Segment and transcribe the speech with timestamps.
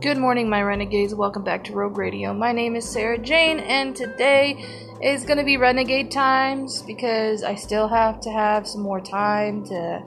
[0.00, 1.12] Good morning, my renegades.
[1.12, 2.32] Welcome back to Rogue Radio.
[2.32, 4.64] My name is Sarah Jane, and today
[5.02, 9.66] is going to be renegade times because I still have to have some more time
[9.66, 10.04] to,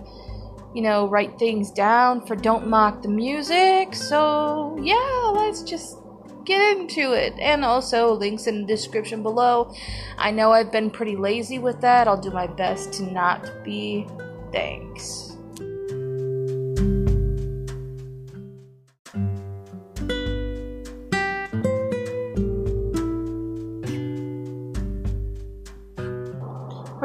[0.74, 3.94] you know, write things down for Don't Mock the Music.
[3.94, 5.98] So, yeah, let's just
[6.46, 7.34] get into it.
[7.38, 9.74] And also, links in the description below.
[10.18, 12.08] I know I've been pretty lazy with that.
[12.08, 14.08] I'll do my best to not be.
[14.54, 15.31] Thanks.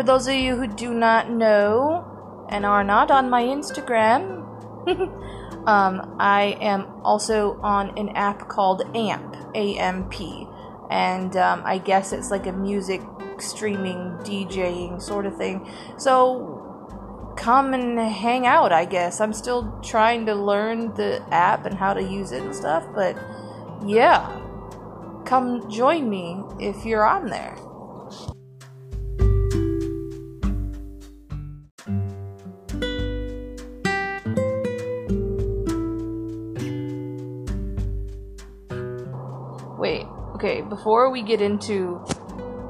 [0.07, 4.45] Those of you who do not know and are not on my Instagram,
[5.67, 10.15] um, I am also on an app called AMP, AMP,
[10.91, 13.03] and um, I guess it's like a music
[13.39, 15.69] streaming, DJing sort of thing.
[15.99, 19.21] So come and hang out, I guess.
[19.21, 23.17] I'm still trying to learn the app and how to use it and stuff, but
[23.85, 24.41] yeah,
[25.25, 27.57] come join me if you're on there.
[40.37, 41.99] Okay, before we get into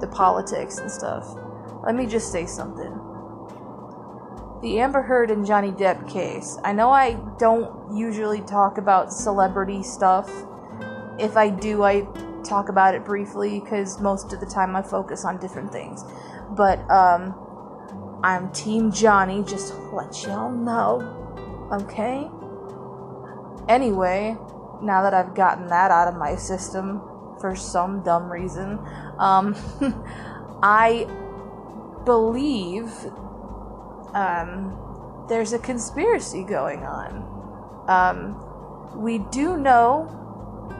[0.00, 1.36] the politics and stuff,
[1.84, 2.92] let me just say something.
[4.62, 6.58] The Amber Heard and Johnny Depp case.
[6.62, 10.30] I know I don't usually talk about celebrity stuff.
[11.18, 12.06] If I do, I
[12.44, 16.04] talk about it briefly because most of the time I focus on different things.
[16.50, 17.34] But, um,
[18.22, 21.02] I'm Team Johnny, just let y'all know.
[21.72, 22.30] Okay?
[23.68, 24.36] Anyway,
[24.80, 27.02] now that I've gotten that out of my system
[27.40, 28.78] for some dumb reason,
[29.18, 29.54] um,
[30.62, 31.06] I
[32.04, 32.90] believe
[34.14, 37.84] um, there's a conspiracy going on.
[37.88, 40.12] Um, we do know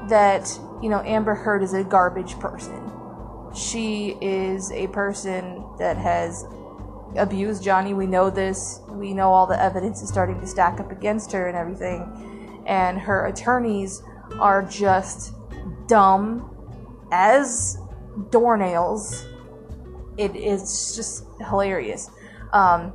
[0.09, 2.91] that, you know, Amber Heard is a garbage person.
[3.55, 6.45] She is a person that has
[7.17, 7.95] abused Johnny.
[7.95, 8.81] We know this.
[8.89, 12.99] We know all the evidence is starting to stack up against her and everything and
[12.99, 14.03] her attorneys
[14.41, 15.33] are just
[15.87, 16.51] dumb
[17.13, 17.79] as
[18.31, 19.27] doornails.
[20.17, 22.11] It is just hilarious.
[22.53, 22.93] Um,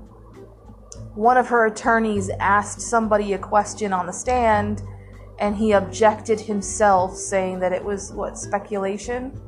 [1.15, 4.81] one of her attorneys asked somebody a question on the stand,
[5.39, 9.39] and he objected himself, saying that it was what speculation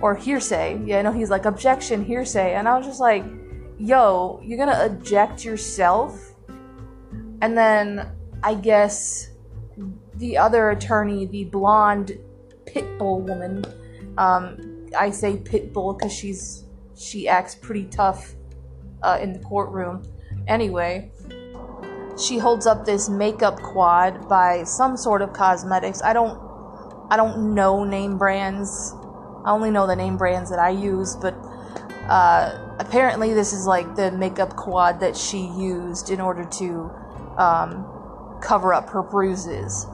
[0.00, 0.80] or hearsay.
[0.84, 3.24] Yeah, no, he's like objection, hearsay, and I was just like,
[3.78, 6.34] "Yo, you're gonna object yourself?"
[7.40, 8.10] And then
[8.42, 9.30] I guess
[10.18, 12.18] the other attorney, the blonde
[12.66, 13.64] pit bull woman,
[14.18, 16.64] um, I say pit bull because she's
[16.96, 18.34] she acts pretty tough
[19.02, 20.02] uh, in the courtroom.
[20.46, 21.10] Anyway,
[22.20, 26.02] she holds up this makeup quad by some sort of cosmetics.
[26.02, 26.38] I don't
[27.10, 28.94] I don't know name brands.
[29.44, 31.34] I only know the name brands that I use, but
[32.08, 36.90] uh, apparently this is like the makeup quad that she used in order to
[37.38, 39.86] um, cover up her bruises.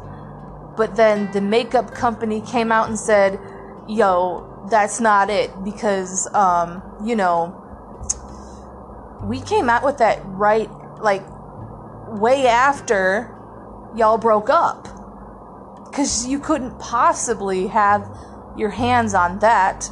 [0.77, 3.39] But then the makeup company came out and said,
[3.89, 7.61] yo, that's not it because, um, you know,
[9.23, 10.71] we came out with that right,
[11.01, 11.23] like,
[12.09, 13.31] way after
[13.95, 14.89] y'all broke up.
[15.85, 18.11] Because you couldn't possibly have
[18.57, 19.85] your hands on that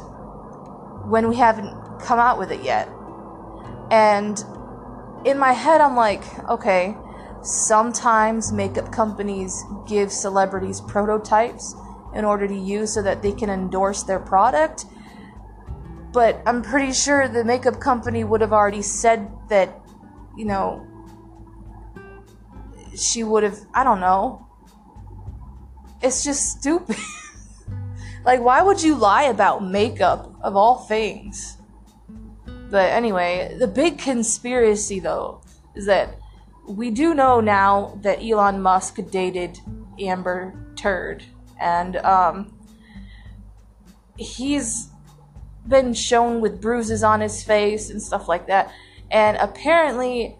[1.05, 2.89] when we haven't come out with it yet.
[3.89, 4.43] And
[5.25, 6.95] in my head, I'm like, okay,
[7.43, 11.75] Sometimes makeup companies give celebrities prototypes
[12.15, 14.85] in order to use so that they can endorse their product.
[16.13, 19.81] But I'm pretty sure the makeup company would have already said that,
[20.37, 20.87] you know,
[22.95, 24.47] she would have, I don't know.
[26.01, 26.95] It's just stupid.
[28.25, 31.57] like, why would you lie about makeup of all things?
[32.69, 35.41] But anyway, the big conspiracy though
[35.75, 36.15] is that
[36.67, 39.59] we do know now that Elon Musk dated
[39.99, 41.23] Amber Turd,
[41.59, 42.57] and um,
[44.17, 44.89] he's
[45.67, 48.71] been shown with bruises on his face and stuff like that.
[49.11, 50.37] And apparently,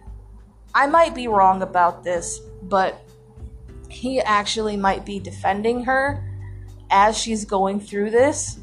[0.74, 3.00] I might be wrong about this, but
[3.88, 6.24] he actually might be defending her
[6.90, 8.58] as she's going through this.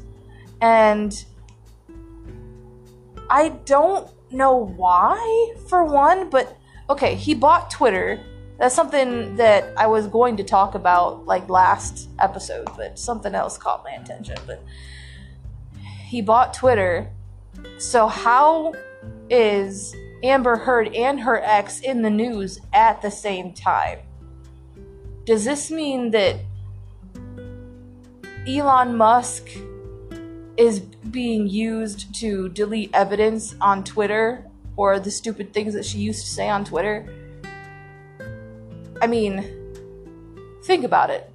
[0.60, 1.24] And
[3.30, 6.58] I don't know why, for one, but
[6.88, 8.20] okay, he bought Twitter.
[8.58, 13.58] That's something that I was going to talk about like last episode, but something else
[13.58, 14.36] caught my attention.
[14.46, 14.62] But
[16.06, 17.10] he bought Twitter.
[17.78, 18.74] So how
[19.30, 24.00] is Amber Heard and her ex in the news at the same time?
[25.24, 26.36] Does this mean that
[28.46, 29.48] Elon Musk
[30.56, 34.44] is being used to delete evidence on Twitter
[34.82, 37.06] or the stupid things that she used to say on Twitter.
[39.00, 39.48] I mean,
[40.64, 41.30] think about it.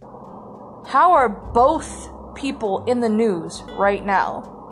[0.00, 4.68] How are both people in the news right now?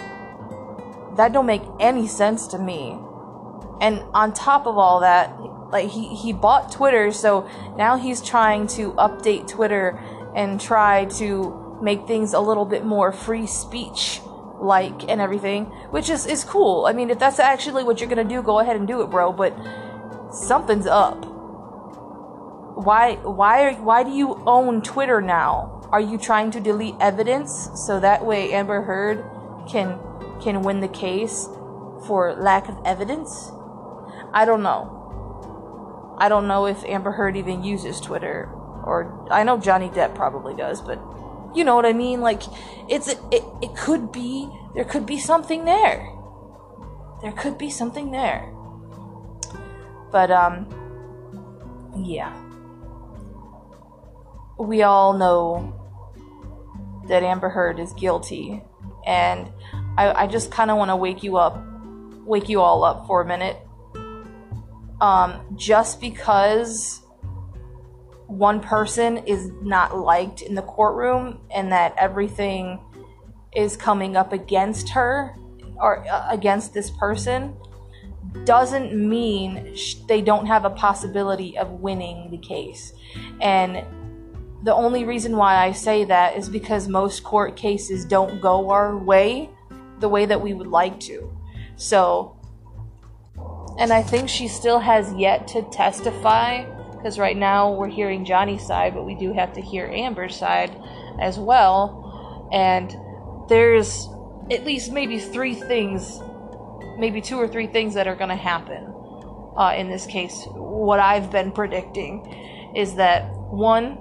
[1.17, 2.99] That don't make any sense to me.
[3.81, 5.31] And on top of all that,
[5.71, 10.01] like he, he bought Twitter, so now he's trying to update Twitter
[10.35, 14.21] and try to make things a little bit more free speech
[14.61, 16.87] like and everything, which is, is cool.
[16.87, 19.33] I mean, if that's actually what you're gonna do, go ahead and do it, bro.
[19.33, 19.57] But
[20.33, 21.25] something's up.
[22.77, 23.75] Why why are?
[23.75, 25.89] why do you own Twitter now?
[25.91, 29.25] Are you trying to delete evidence so that way Amber Heard
[29.69, 29.99] can
[30.41, 31.49] can win the case
[32.07, 33.51] for lack of evidence?
[34.33, 36.17] I don't know.
[36.19, 38.49] I don't know if Amber Heard even uses Twitter
[38.85, 40.99] or I know Johnny Depp probably does, but
[41.55, 42.21] you know what I mean?
[42.21, 42.43] Like,
[42.89, 46.09] it's it, it could be there could be something there.
[47.23, 48.53] There could be something there.
[50.11, 50.67] But um,
[51.97, 52.37] yeah.
[54.59, 55.77] We all know
[57.09, 58.63] that Amber Heard is guilty,
[59.07, 59.51] and
[59.97, 61.63] I, I just kind of want to wake you up,
[62.27, 63.57] wake you all up for a minute.
[65.01, 67.01] Um, just because
[68.31, 72.81] one person is not liked in the courtroom and that everything
[73.55, 75.35] is coming up against her
[75.77, 77.57] or uh, against this person
[78.45, 82.93] doesn't mean sh- they don't have a possibility of winning the case.
[83.41, 83.85] And
[84.63, 88.97] the only reason why I say that is because most court cases don't go our
[88.97, 89.51] way
[89.99, 91.37] the way that we would like to.
[91.75, 92.37] So,
[93.79, 96.65] and I think she still has yet to testify
[97.01, 100.77] because right now we're hearing Johnny's side, but we do have to hear Amber's side
[101.19, 102.49] as well.
[102.53, 102.95] And
[103.49, 104.07] there's
[104.51, 106.21] at least maybe three things,
[106.99, 108.93] maybe two or three things that are going to happen
[109.57, 110.45] uh, in this case.
[110.53, 113.97] What I've been predicting is that one,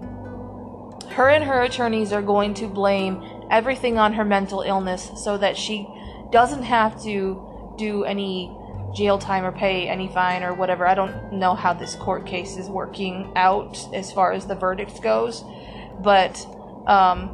[1.11, 5.55] her and her attorneys are going to blame everything on her mental illness so that
[5.55, 5.87] she
[6.31, 8.55] doesn't have to do any
[8.93, 10.87] jail time or pay any fine or whatever.
[10.87, 15.01] I don't know how this court case is working out as far as the verdict
[15.01, 15.43] goes,
[16.01, 16.45] but
[16.87, 17.27] um,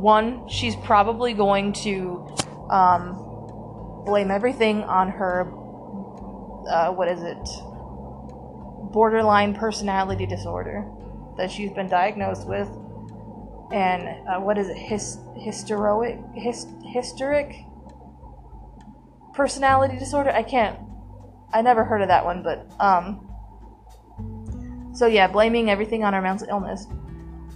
[0.00, 2.26] one, she's probably going to
[2.70, 5.42] um, blame everything on her.
[6.68, 7.48] Uh, what is it?
[8.92, 10.86] Borderline personality disorder
[11.36, 12.68] that she's been diagnosed with,
[13.72, 14.76] and uh, what is it?
[14.76, 17.64] His hysteric his, hysteric
[19.34, 20.30] personality disorder.
[20.30, 20.78] I can't
[21.52, 23.22] I never heard of that one, but um.
[24.94, 26.86] So yeah, blaming everything on our mental illness,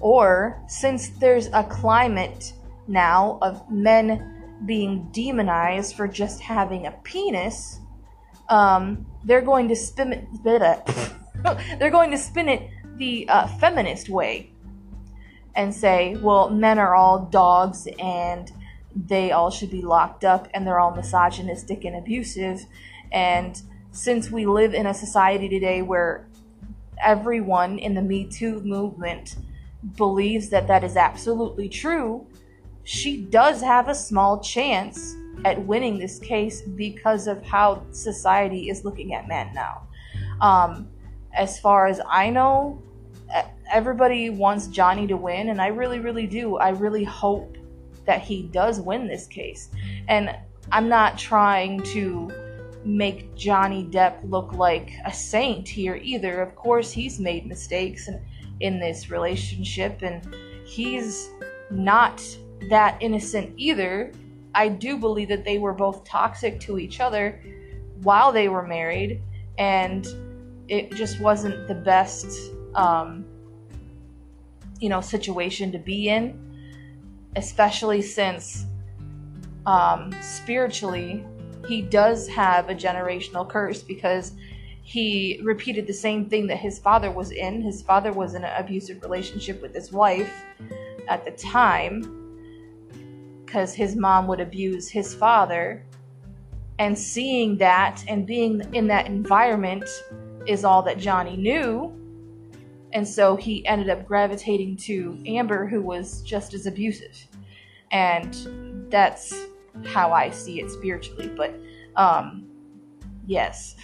[0.00, 2.52] or since there's a climate
[2.86, 7.80] now of men being demonized for just having a penis,
[8.48, 10.26] um, they're going to spin it.
[11.78, 14.52] they're going to spin it the uh, feminist way
[15.54, 18.52] and say, well, men are all dogs and
[18.94, 22.66] they all should be locked up and they're all misogynistic and abusive
[23.12, 26.26] and since we live in a society today where
[27.02, 29.36] everyone in the Me Too movement
[29.96, 32.26] believes that that is absolutely true,
[32.84, 38.84] she does have a small chance at winning this case because of how society is
[38.84, 39.82] looking at men now.
[40.40, 40.88] Um,
[41.32, 42.82] as far as I know,
[43.72, 46.56] everybody wants Johnny to win, and I really, really do.
[46.56, 47.56] I really hope
[48.04, 49.70] that he does win this case.
[50.08, 50.36] And
[50.72, 52.30] I'm not trying to
[52.84, 56.40] make Johnny Depp look like a saint here either.
[56.40, 58.20] Of course, he's made mistakes in,
[58.60, 60.34] in this relationship and
[60.64, 61.30] he's
[61.70, 62.22] not
[62.68, 64.12] that innocent either.
[64.54, 67.40] I do believe that they were both toxic to each other
[68.02, 69.22] while they were married
[69.58, 70.06] and
[70.68, 73.24] it just wasn't the best um,
[74.78, 76.46] you know situation to be in
[77.36, 78.64] especially since
[79.66, 81.24] um, spiritually
[81.66, 84.32] he does have a generational curse because
[84.82, 87.62] he repeated the same thing that his father was in.
[87.62, 90.32] His father was in an abusive relationship with his wife
[91.08, 92.16] at the time
[93.44, 95.84] because his mom would abuse his father.
[96.78, 99.84] And seeing that and being in that environment
[100.46, 101.92] is all that Johnny knew.
[102.92, 107.28] And so he ended up gravitating to Amber, who was just as abusive.
[107.92, 109.46] And that's
[109.86, 111.30] how I see it spiritually.
[111.36, 111.54] But
[111.96, 112.46] um,
[113.26, 113.76] yes,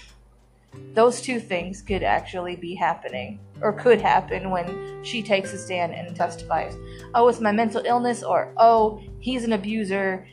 [0.94, 5.92] Those two things could actually be happening, or could happen when she takes a stand
[5.92, 6.74] and testifies.
[7.14, 10.26] Oh, it's my mental illness, or oh, he's an abuser,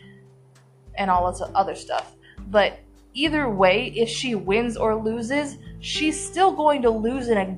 [0.96, 2.16] and all this other stuff.
[2.50, 2.80] But
[3.14, 7.58] either way, if she wins or loses, she's still going to lose in a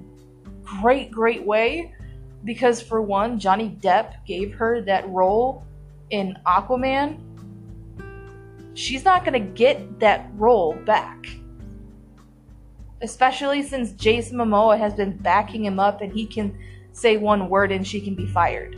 [0.64, 1.94] great, great way
[2.44, 5.64] because, for one, Johnny Depp gave her that role
[6.10, 7.20] in Aquaman.
[8.76, 11.26] She's not going to get that role back.
[13.02, 16.58] Especially since Jason Momoa has been backing him up and he can
[16.92, 18.76] say one word and she can be fired.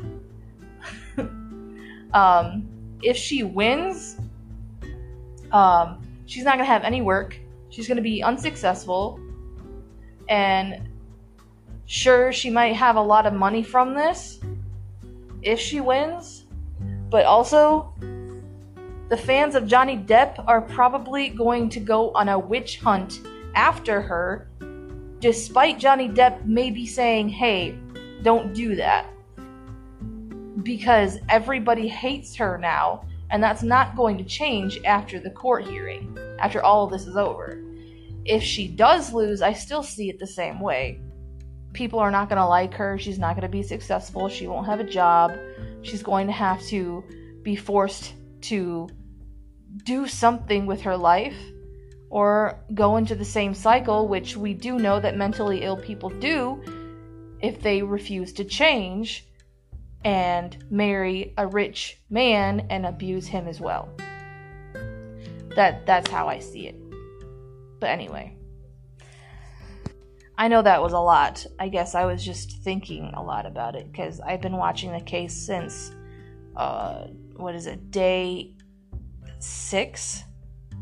[2.13, 2.68] um,
[3.01, 4.18] if she wins,
[5.51, 7.39] um, she's not going to have any work.
[7.70, 9.20] She's going to be unsuccessful.
[10.30, 10.89] And
[11.88, 14.39] sure, she might have a lot of money from this
[15.42, 16.46] if she wins.
[17.10, 17.94] But also,
[19.09, 23.21] the fans of Johnny Depp are probably going to go on a witch hunt
[23.55, 24.49] after her,
[25.19, 27.77] despite Johnny Depp maybe saying, hey,
[28.21, 29.07] don't do that.
[30.63, 36.17] Because everybody hates her now and that's not going to change after the court hearing,
[36.39, 37.61] after all of this is over.
[38.25, 40.99] If she does lose, I still see it the same way.
[41.73, 42.97] People are not going to like her.
[42.97, 44.27] She's not going to be successful.
[44.27, 45.37] She won't have a job.
[45.81, 47.03] She's going to have to
[47.43, 48.13] be forced
[48.50, 48.89] to
[49.84, 51.38] do something with her life
[52.10, 56.62] or go into the same cycle, which we do know that mentally ill people do
[57.42, 59.27] if they refuse to change
[60.04, 63.89] and marry a rich man and abuse him as well.
[65.56, 66.75] That that's how I see it.
[67.80, 68.36] But anyway,
[70.38, 71.46] I know that was a lot.
[71.60, 75.01] I guess I was just thinking a lot about it because I've been watching the
[75.01, 75.92] case since
[76.56, 78.53] uh, what is it, day
[79.39, 80.24] six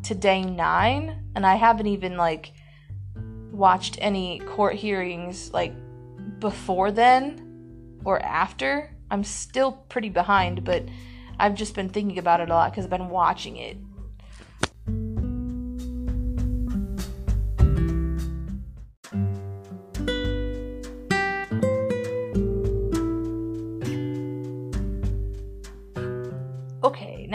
[0.04, 2.54] to day nine, and I haven't even like
[3.52, 5.74] watched any court hearings like
[6.40, 8.96] before then or after.
[9.10, 10.84] I'm still pretty behind, but
[11.40, 13.78] I've just been thinking about it a lot because I've been watching it.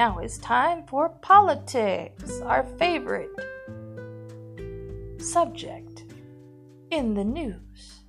[0.01, 3.29] Now it's time for politics, our favorite
[5.19, 6.05] subject
[6.91, 8.01] in the news.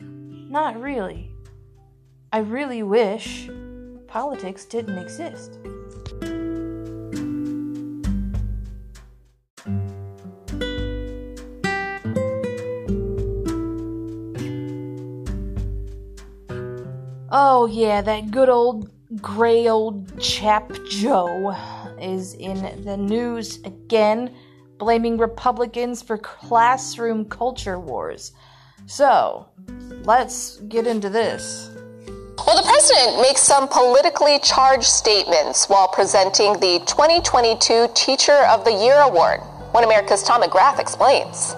[0.00, 1.30] Not really.
[2.32, 3.48] I really wish
[4.08, 5.60] politics didn't exist.
[17.30, 21.56] Oh, yeah, that good old gray old chap Joe
[22.00, 24.34] is in the news again,
[24.78, 28.32] blaming Republicans for classroom culture wars.
[28.86, 29.48] So,
[30.04, 31.70] let's get into this.
[32.46, 38.72] Well, the president makes some politically charged statements while presenting the 2022 Teacher of the
[38.72, 39.40] Year Award.
[39.72, 41.56] One America's Tom McGrath explains.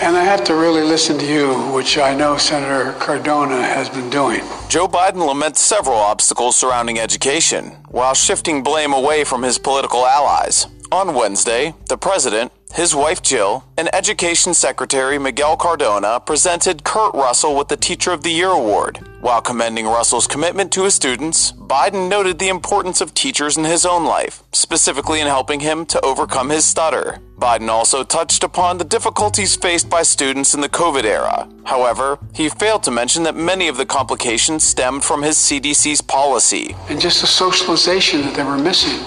[0.00, 4.10] And I have to really listen to you, which I know Senator Cardona has been
[4.10, 4.42] doing.
[4.68, 10.66] Joe Biden laments several obstacles surrounding education, while shifting blame away from his political allies.
[10.92, 17.56] On Wednesday, the president, his wife Jill, and Education Secretary Miguel Cardona presented Kurt Russell
[17.56, 18.98] with the Teacher of the Year award.
[19.20, 23.86] While commending Russell's commitment to his students, Biden noted the importance of teachers in his
[23.86, 27.18] own life, specifically in helping him to overcome his stutter.
[27.38, 31.48] Biden also touched upon the difficulties faced by students in the COVID era.
[31.64, 36.76] However, he failed to mention that many of the complications stemmed from his CDC's policy.
[36.88, 39.04] And just the socialization that they were missing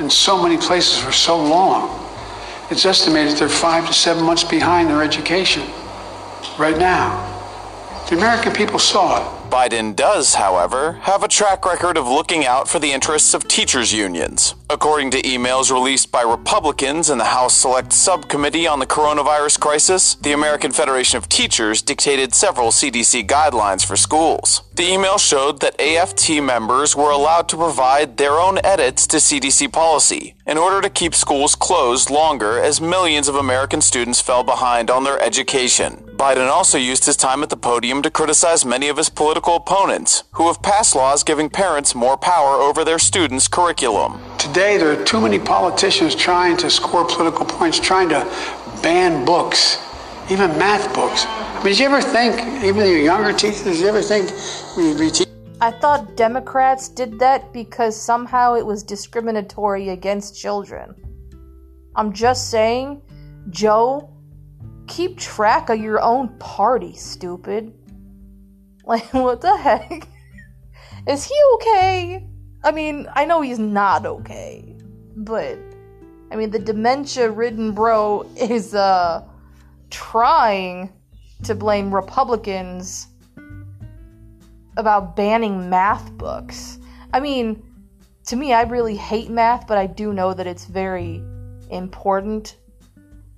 [0.00, 2.04] in so many places for so long.
[2.70, 5.62] It's estimated they're five to seven months behind their education
[6.58, 7.24] right now.
[8.08, 9.37] The American people saw it.
[9.48, 13.92] Biden does, however, have a track record of looking out for the interests of teachers'
[13.92, 14.54] unions.
[14.68, 20.14] According to emails released by Republicans in the House Select Subcommittee on the Coronavirus Crisis,
[20.16, 24.62] the American Federation of Teachers dictated several CDC guidelines for schools.
[24.74, 29.72] The email showed that AFT members were allowed to provide their own edits to CDC
[29.72, 34.90] policy in order to keep schools closed longer as millions of American students fell behind
[34.90, 36.07] on their education.
[36.18, 40.24] Biden also used his time at the podium to criticize many of his political opponents,
[40.32, 44.20] who have passed laws giving parents more power over their students' curriculum.
[44.36, 48.26] Today, there are too many politicians trying to score political points, trying to
[48.82, 49.78] ban books,
[50.28, 51.24] even math books.
[51.24, 54.28] I mean, did you ever think, even your younger teachers, did you ever think
[54.76, 55.32] we'd be teaching?
[55.60, 60.96] I thought Democrats did that because somehow it was discriminatory against children.
[61.94, 63.02] I'm just saying,
[63.50, 64.17] Joe
[64.88, 67.72] keep track of your own party, stupid.
[68.84, 70.08] Like, what the heck?
[71.06, 72.26] Is he okay?
[72.64, 74.78] I mean, I know he's not okay,
[75.14, 75.58] but
[76.30, 79.28] I mean, the dementia ridden bro is, uh,
[79.90, 80.90] trying
[81.44, 83.08] to blame Republicans
[84.76, 86.78] about banning math books.
[87.12, 87.62] I mean,
[88.26, 91.22] to me, I really hate math, but I do know that it's very
[91.70, 92.56] important,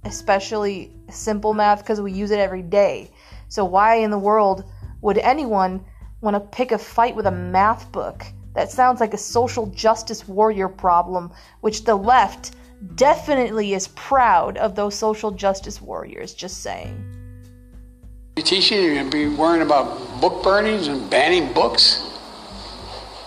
[0.05, 3.11] especially simple math, because we use it every day.
[3.49, 4.65] So, why in the world
[5.01, 5.85] would anyone
[6.21, 8.25] want to pick a fight with a math book?
[8.55, 12.57] That sounds like a social justice warrior problem, which the left
[12.95, 17.05] definitely is proud of those social justice warriors, just saying.
[18.37, 22.07] You teaching, you're going to be worrying about book burnings and banning books?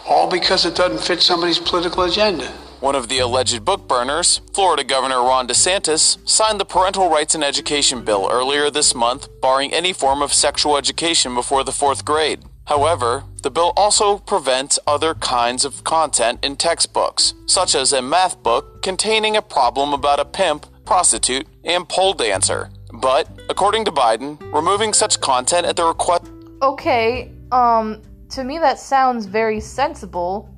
[0.07, 2.51] All because it doesn't fit somebody's political agenda.
[2.83, 7.41] One of the alleged book burners, Florida Governor Ron DeSantis, signed the Parental Rights in
[7.41, 12.43] Education bill earlier this month, barring any form of sexual education before the fourth grade.
[12.65, 18.43] However, the bill also prevents other kinds of content in textbooks, such as a math
[18.43, 22.69] book containing a problem about a pimp, prostitute, and pole dancer.
[22.91, 26.29] But, according to Biden, removing such content at the request.
[26.61, 30.52] Okay, um, to me that sounds very sensible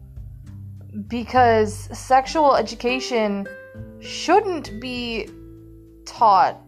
[1.08, 3.48] because sexual education
[4.00, 5.30] shouldn't be
[6.06, 6.62] taught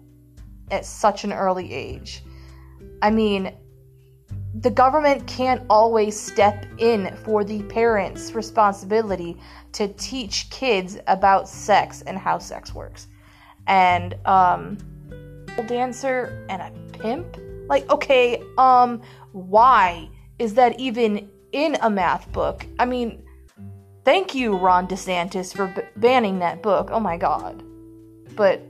[0.71, 2.23] at such an early age.
[3.01, 3.55] I mean,
[4.59, 9.37] the government can't always step in for the parents' responsibility
[9.73, 13.07] to teach kids about sex and how sex works.
[13.67, 14.77] And um
[15.67, 17.37] dancer and a pimp?
[17.67, 22.65] Like okay, um why is that even in a math book?
[22.79, 23.23] I mean,
[24.07, 26.87] thank you Ron DeSantis for b- banning that book.
[26.93, 27.61] Oh my god.
[28.37, 28.61] But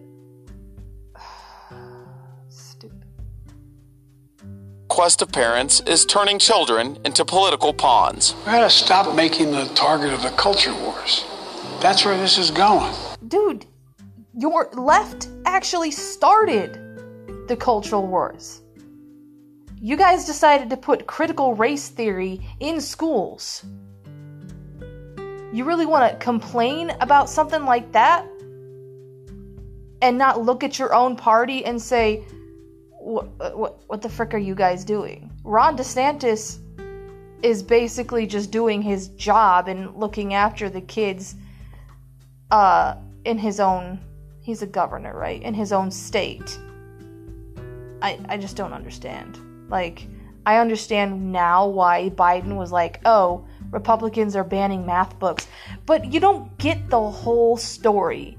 [2.49, 3.03] Stupid.
[4.87, 8.33] Quest of parents is turning children into political pawns.
[8.39, 11.23] We gotta stop making the target of the culture wars.
[11.81, 12.91] That's where this is going.
[13.27, 13.67] dude,
[14.35, 16.73] your left actually started
[17.47, 18.63] the cultural wars.
[19.79, 23.63] You guys decided to put critical race theory in schools.
[25.53, 28.25] You really want to complain about something like that?
[30.01, 32.23] And not look at your own party and say,
[32.99, 35.31] what, what, what the frick are you guys doing?
[35.43, 36.59] Ron DeSantis
[37.41, 41.35] is basically just doing his job and looking after the kids
[42.51, 43.99] uh, in his own
[44.41, 45.41] he's a governor, right?
[45.41, 46.57] In his own state.
[48.01, 49.39] I I just don't understand.
[49.69, 50.07] Like
[50.45, 55.47] I understand now why Biden was like, "Oh, Republicans are banning math books."
[55.85, 58.37] But you don't get the whole story.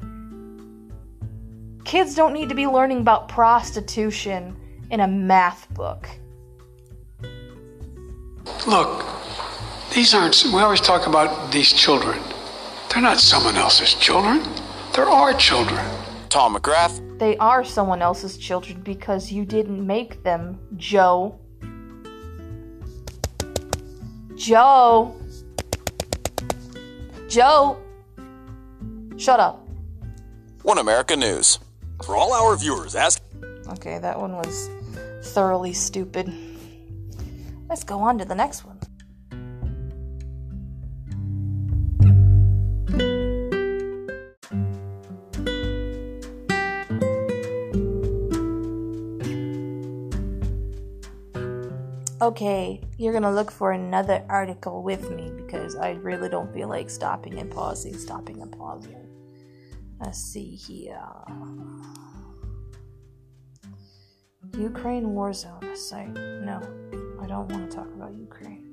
[1.85, 4.57] Kids don't need to be learning about prostitution
[4.91, 6.09] in a math book.
[8.67, 9.05] Look,
[9.95, 12.21] these aren't, we always talk about these children.
[12.91, 14.43] They're not someone else's children,
[14.95, 15.85] they're our children.
[16.29, 21.41] Tom McGrath, They are someone else's children because you didn't make them, Joe.
[24.39, 25.17] Joe.
[27.29, 27.77] Joe.
[29.17, 29.69] Shut up.
[30.63, 31.59] One America News.
[32.05, 33.21] For all our viewers, ask
[33.69, 34.71] Okay, that one was
[35.25, 36.33] thoroughly stupid.
[37.69, 38.78] Let's go on to the next one.
[52.21, 56.91] Okay, you're gonna look for another article with me because I really don't feel like
[56.91, 59.07] stopping and pausing, stopping and pausing.
[60.01, 60.99] Let's see here.
[64.59, 66.13] Ukraine war zone site.
[66.13, 66.61] No,
[67.23, 68.65] I don't want to talk about Ukraine.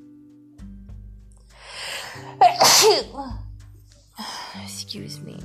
[4.63, 5.37] Excuse me.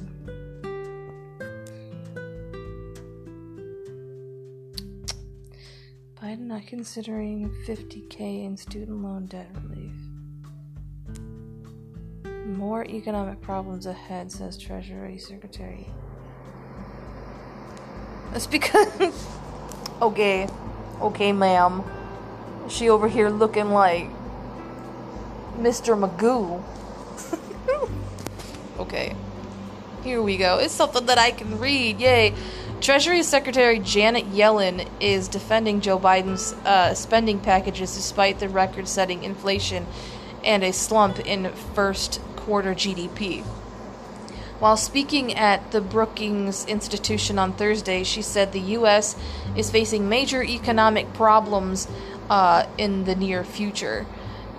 [6.51, 9.95] Not considering 50k in student loan debt relief.
[12.45, 15.87] More economic problems ahead, says Treasury Secretary.
[18.33, 18.89] That's because.
[20.03, 20.49] okay,
[21.01, 21.85] okay, ma'am.
[22.69, 24.09] She over here looking like
[25.57, 25.95] Mr.
[25.97, 26.61] Magoo.
[28.81, 29.15] okay,
[30.03, 30.59] here we go.
[30.59, 32.01] It's something that I can read.
[32.01, 32.35] Yay.
[32.81, 39.23] Treasury Secretary Janet Yellen is defending Joe Biden's uh, spending packages despite the record setting
[39.23, 39.87] inflation
[40.43, 43.43] and a slump in first quarter GDP.
[44.61, 49.15] While speaking at the Brookings Institution on Thursday, she said the U.S.
[49.55, 51.87] is facing major economic problems
[52.31, 54.07] uh, in the near future.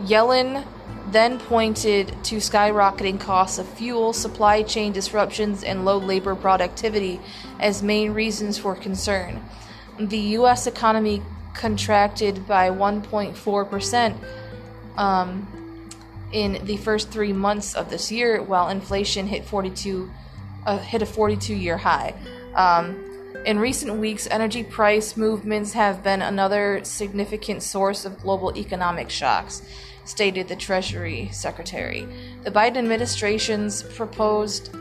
[0.04, 0.64] Yellen
[1.12, 7.20] then pointed to skyrocketing costs of fuel, supply chain disruptions, and low labor productivity
[7.60, 9.44] as main reasons for concern.
[10.00, 10.68] The U.S.
[10.68, 11.22] economy
[11.54, 14.16] contracted by 1.4%
[14.98, 15.90] um,
[16.32, 20.10] in the first three months of this year, while inflation hit 42
[20.66, 22.14] uh, hit a 42 year high.
[22.56, 23.08] Um,
[23.46, 29.64] in recent weeks, energy price movements have been another significant source of global economic shocks
[30.06, 32.08] stated the Treasury Secretary.
[32.44, 34.76] The Biden administration's proposed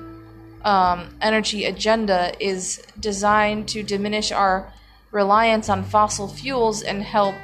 [0.65, 4.73] um, energy agenda is designed to diminish our
[5.11, 7.35] reliance on fossil fuels and help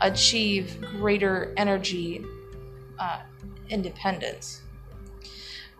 [0.00, 2.24] achieve greater energy
[2.98, 3.20] uh,
[3.70, 4.62] independence.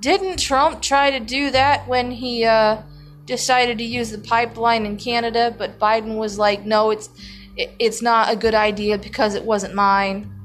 [0.01, 2.83] Didn't Trump try to do that when he uh,
[3.25, 5.55] decided to use the pipeline in Canada?
[5.57, 7.09] But Biden was like, "No, it's
[7.57, 10.36] it's not a good idea because it wasn't mine."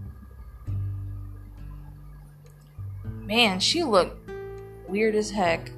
[3.32, 4.30] Man, she looked
[4.90, 5.72] weird as heck.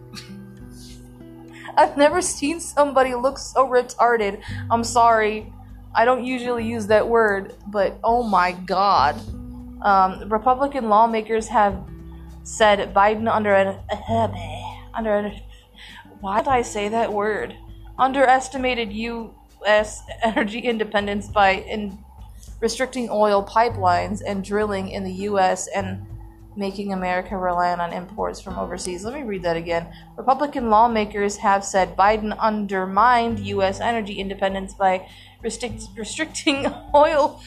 [1.77, 4.41] I've never seen somebody look so retarded.
[4.71, 5.53] I'm sorry.
[5.93, 9.21] I don't usually use that word, but oh my god.
[9.83, 11.79] Um, Republican lawmakers have
[12.41, 13.77] said Biden under an
[14.95, 15.39] under an,
[16.21, 17.55] why did I say that word?
[17.99, 20.01] Underestimated U.S.
[20.23, 21.99] energy independence by in
[22.59, 25.67] restricting oil pipelines and drilling in the U.S.
[25.67, 26.07] and
[26.55, 29.03] making America reliant on imports from overseas.
[29.03, 29.87] Let me read that again.
[30.17, 33.79] Republican lawmakers have said Biden undermined U.S.
[33.79, 35.07] energy independence by
[35.41, 37.41] restrict- restricting oil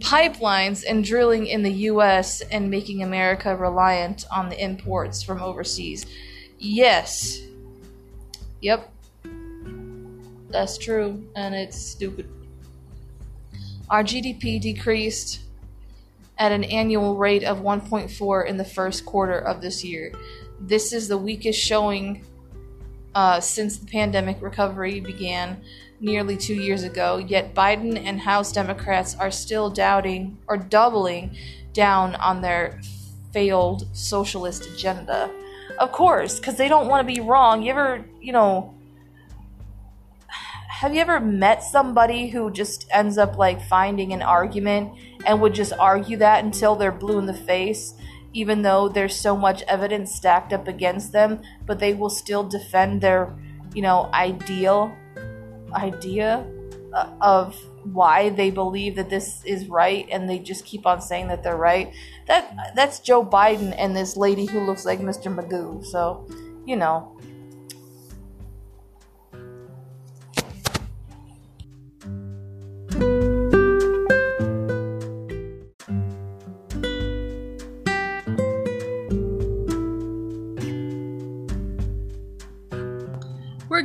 [0.00, 2.40] pipelines and drilling in the U.S.
[2.42, 6.06] and making America reliant on the imports from overseas.
[6.58, 7.40] Yes.
[8.60, 8.92] Yep.
[10.48, 12.28] That's true, and it's stupid.
[13.90, 15.40] Our GDP decreased
[16.38, 20.12] at an annual rate of 1.4 in the first quarter of this year.
[20.60, 22.24] This is the weakest showing
[23.14, 25.62] uh, since the pandemic recovery began
[26.00, 27.16] nearly two years ago.
[27.16, 31.34] Yet Biden and House Democrats are still doubting or doubling
[31.72, 32.80] down on their
[33.32, 35.30] failed socialist agenda.
[35.78, 37.62] Of course, because they don't want to be wrong.
[37.62, 38.74] You ever, you know,
[40.68, 44.92] have you ever met somebody who just ends up like finding an argument
[45.26, 47.94] and would just argue that until they're blue in the face,
[48.32, 53.00] even though there's so much evidence stacked up against them, but they will still defend
[53.00, 53.34] their,
[53.74, 54.94] you know, ideal
[55.72, 56.46] idea
[56.94, 57.56] uh, of
[57.92, 61.56] why they believe that this is right and they just keep on saying that they're
[61.56, 61.92] right.
[62.26, 65.34] That that's Joe Biden and this lady who looks like Mr.
[65.34, 65.84] Magoo.
[65.84, 66.26] So,
[66.64, 67.15] you know,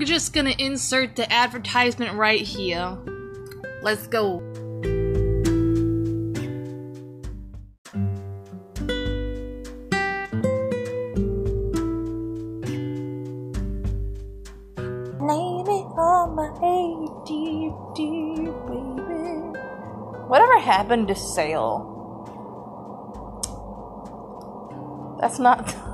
[0.06, 2.98] just gonna insert the advertisement right here.
[3.82, 4.40] Let's go.
[15.20, 17.98] Name it on my ADD,
[18.68, 19.60] baby.
[20.28, 21.88] Whatever happened to Sale?
[25.22, 25.76] That's not.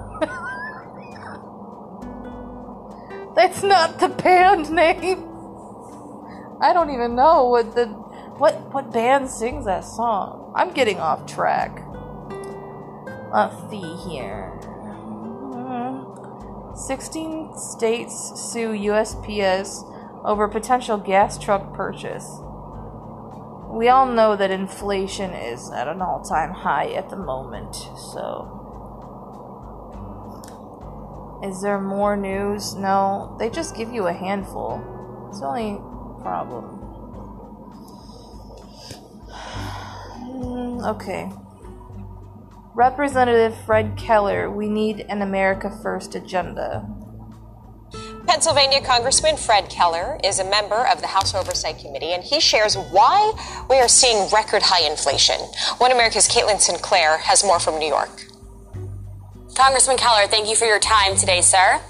[3.58, 5.18] That's not the band name.
[6.62, 7.88] I don't even know what the
[8.38, 10.54] what what band sings that song.
[10.56, 11.82] I'm getting off track.
[13.34, 14.54] Let's see here.
[16.76, 22.30] 16 states sue USPS over potential gas truck purchase.
[23.72, 28.57] We all know that inflation is at an all time high at the moment, so.
[31.48, 32.76] Is there more news?
[32.76, 34.84] No, they just give you a handful.
[35.30, 35.80] It's the only
[36.22, 36.74] problem.
[40.28, 41.32] Mm, okay.
[42.76, 46.88] Representative Fred Keller, we need an America First agenda.
[48.28, 52.76] Pennsylvania Congressman Fred Keller is a member of the House Oversight Committee, and he shares
[52.76, 53.34] why
[53.70, 55.40] we are seeing record high inflation.
[55.80, 58.28] One America's Caitlin Sinclair has more from New York.
[59.58, 61.82] Congressman Keller, thank you for your time today, sir.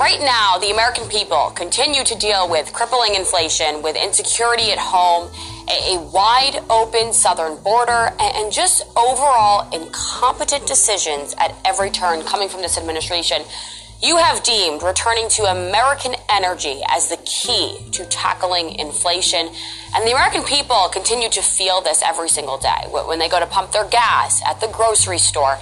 [0.00, 5.30] Right now, the American people continue to deal with crippling inflation, with insecurity at home,
[5.68, 12.62] a, wide open southern border, and just overall incompetent decisions at every turn coming from
[12.62, 13.42] this administration.
[14.02, 19.48] You have deemed returning to American energy as the key to tackling inflation.
[19.94, 23.46] And the American people continue to feel this every single day when they go to
[23.46, 25.58] pump their gas at the grocery store.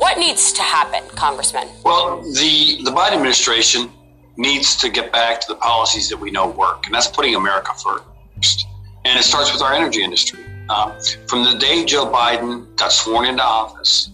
[0.00, 1.68] What needs to happen, Congressman?
[1.84, 3.92] Well, the, the Biden administration
[4.38, 7.72] needs to get back to the policies that we know work, and that's putting America
[7.74, 8.66] first.
[9.04, 10.42] And it starts with our energy industry.
[10.70, 14.08] Uh, from the day Joe Biden got sworn into office,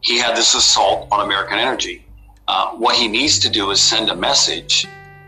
[0.00, 2.04] he had this assault on American energy.
[2.48, 4.84] Uh, what he needs to do is send a message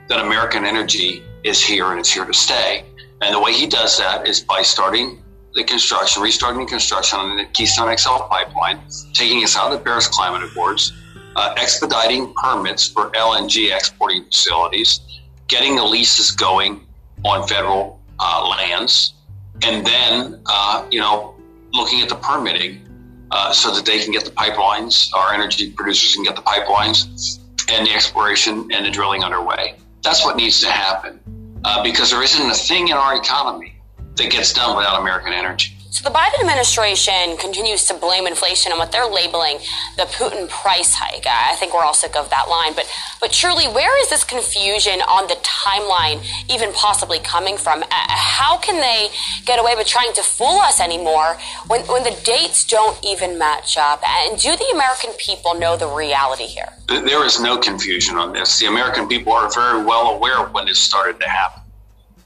[0.09, 2.85] that American energy is here and it's here to stay.
[3.21, 5.23] And the way he does that is by starting
[5.55, 8.81] the construction, restarting construction on the Keystone XL pipeline,
[9.13, 10.93] taking us out of the Paris Climate Accords,
[11.37, 15.01] uh, expediting permits for LNG exporting facilities,
[15.49, 16.87] getting the leases going
[17.25, 19.15] on federal uh, lands,
[19.63, 21.35] and then uh, you know
[21.73, 22.87] looking at the permitting
[23.31, 27.39] uh, so that they can get the pipelines, our energy producers can get the pipelines,
[27.71, 29.75] and the exploration and the drilling underway.
[30.03, 31.21] That's what needs to happen
[31.65, 33.72] uh, because there isn't a thing in our economy
[34.17, 35.77] that gets done without American energy.
[35.93, 39.59] So the Biden administration continues to blame inflation on what they're labeling
[39.99, 41.27] the Putin price hike.
[41.27, 42.73] I think we're all sick of that line.
[42.75, 47.85] But but truly, where is this confusion on the timeline even possibly coming from?
[47.91, 49.11] How can they
[49.45, 53.77] get away with trying to fool us anymore when, when the dates don't even match
[53.77, 54.03] up?
[54.03, 56.73] And do the American people know the reality here?
[56.89, 58.59] There is no confusion on this.
[58.59, 61.62] The American people are very well aware of when this started to happen.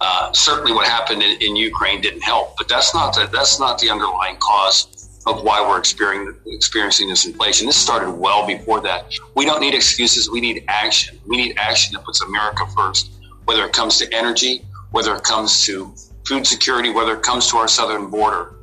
[0.00, 3.78] Uh, certainly, what happened in, in, Ukraine didn't help, but that's not the, that's not
[3.78, 7.66] the underlying cause of why we're experiencing experiencing this inflation.
[7.66, 9.10] This started well before that.
[9.34, 10.30] We don't need excuses.
[10.30, 11.18] We need action.
[11.26, 13.10] We need action that puts America first,
[13.46, 15.94] whether it comes to energy, whether it comes to
[16.26, 18.54] food security, whether it comes to our southern border.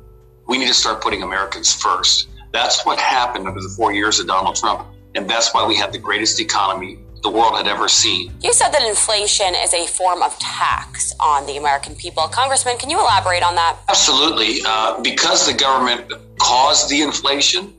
[0.46, 2.28] We need to start putting Americans first.
[2.52, 5.92] That's what happened under the four years of Donald Trump, and that's why we had
[5.92, 8.30] the greatest economy the world had ever seen.
[8.42, 12.24] You said that inflation is a form of tax on the American people.
[12.24, 13.78] Congressman, can you elaborate on that?
[13.88, 14.60] Absolutely.
[14.64, 17.72] Uh, because the government caused the inflation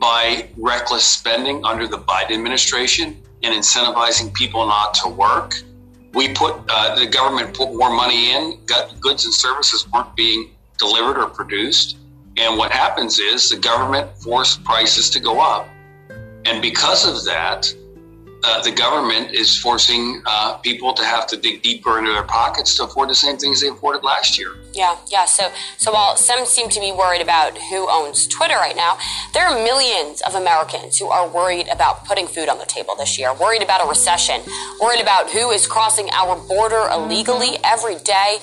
[0.00, 5.60] by reckless spending under the Biden administration and incentivizing people not to work,
[6.14, 10.50] we put uh, the government put more money in, got goods and services weren't being
[10.78, 11.96] delivered or produced.
[12.36, 15.68] And what happens is the government forced prices to go up.
[16.44, 17.72] And because of that,
[18.42, 22.76] uh, the government is forcing uh, people to have to dig deeper into their pockets
[22.76, 24.56] to afford the same things they afforded last year.
[24.72, 25.24] Yeah, yeah.
[25.24, 28.96] So, so while some seem to be worried about who owns Twitter right now,
[29.34, 33.18] there are millions of Americans who are worried about putting food on the table this
[33.18, 34.40] year, worried about a recession,
[34.80, 38.38] worried about who is crossing our border illegally every day.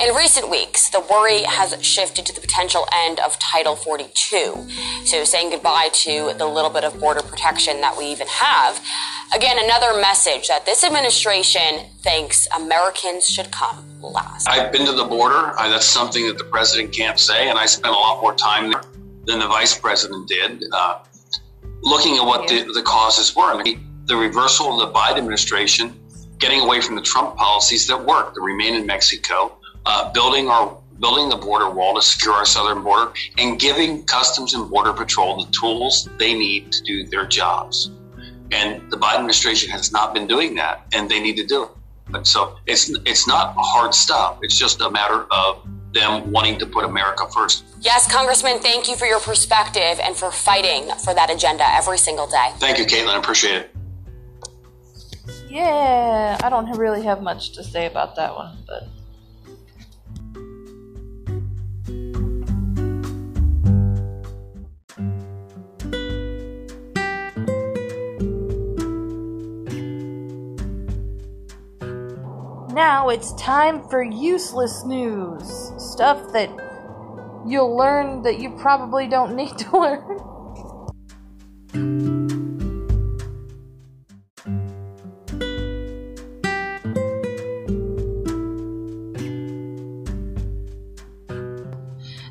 [0.00, 4.66] In recent weeks, the worry has shifted to the potential end of Title 42.
[5.04, 8.82] So saying goodbye to the little bit of border protection that we even have.
[9.34, 14.48] Again, another message that this administration thinks Americans should come last.
[14.48, 15.52] I've been to the border.
[15.58, 18.70] I, that's something that the president can't say, and I spent a lot more time
[18.70, 18.82] there
[19.26, 21.00] than the vice president did, uh,
[21.82, 23.42] looking at what the, the causes were.
[23.42, 25.92] I mean, the reversal of the Biden administration,
[26.38, 30.76] getting away from the Trump policies that work, the remain in Mexico, uh, building our
[31.00, 35.44] building the border wall to secure our southern border, and giving Customs and Border Patrol
[35.44, 37.90] the tools they need to do their jobs.
[38.52, 41.70] And the Biden administration has not been doing that, and they need to do it.
[42.10, 44.40] But so it's it's not a hard stop.
[44.42, 47.64] It's just a matter of them wanting to put America first.
[47.80, 52.26] Yes, Congressman, thank you for your perspective and for fighting for that agenda every single
[52.26, 52.50] day.
[52.58, 53.08] Thank you, Caitlin.
[53.08, 53.76] I appreciate it.
[55.48, 58.88] Yeah, I don't really have much to say about that one, but.
[72.80, 75.70] Now it's time for useless news.
[75.76, 76.48] Stuff that
[77.46, 80.16] you'll learn that you probably don't need to learn.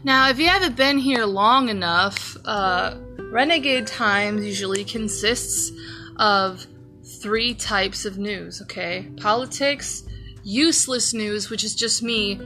[0.03, 2.95] Now, if you haven't been here long enough, uh,
[3.31, 5.71] Renegade Times usually consists
[6.17, 6.65] of
[7.21, 9.12] three types of news, okay?
[9.17, 10.05] Politics,
[10.49, 12.41] useless news, which is just me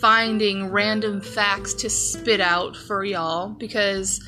[0.00, 4.24] finding random facts to spit out for y'all because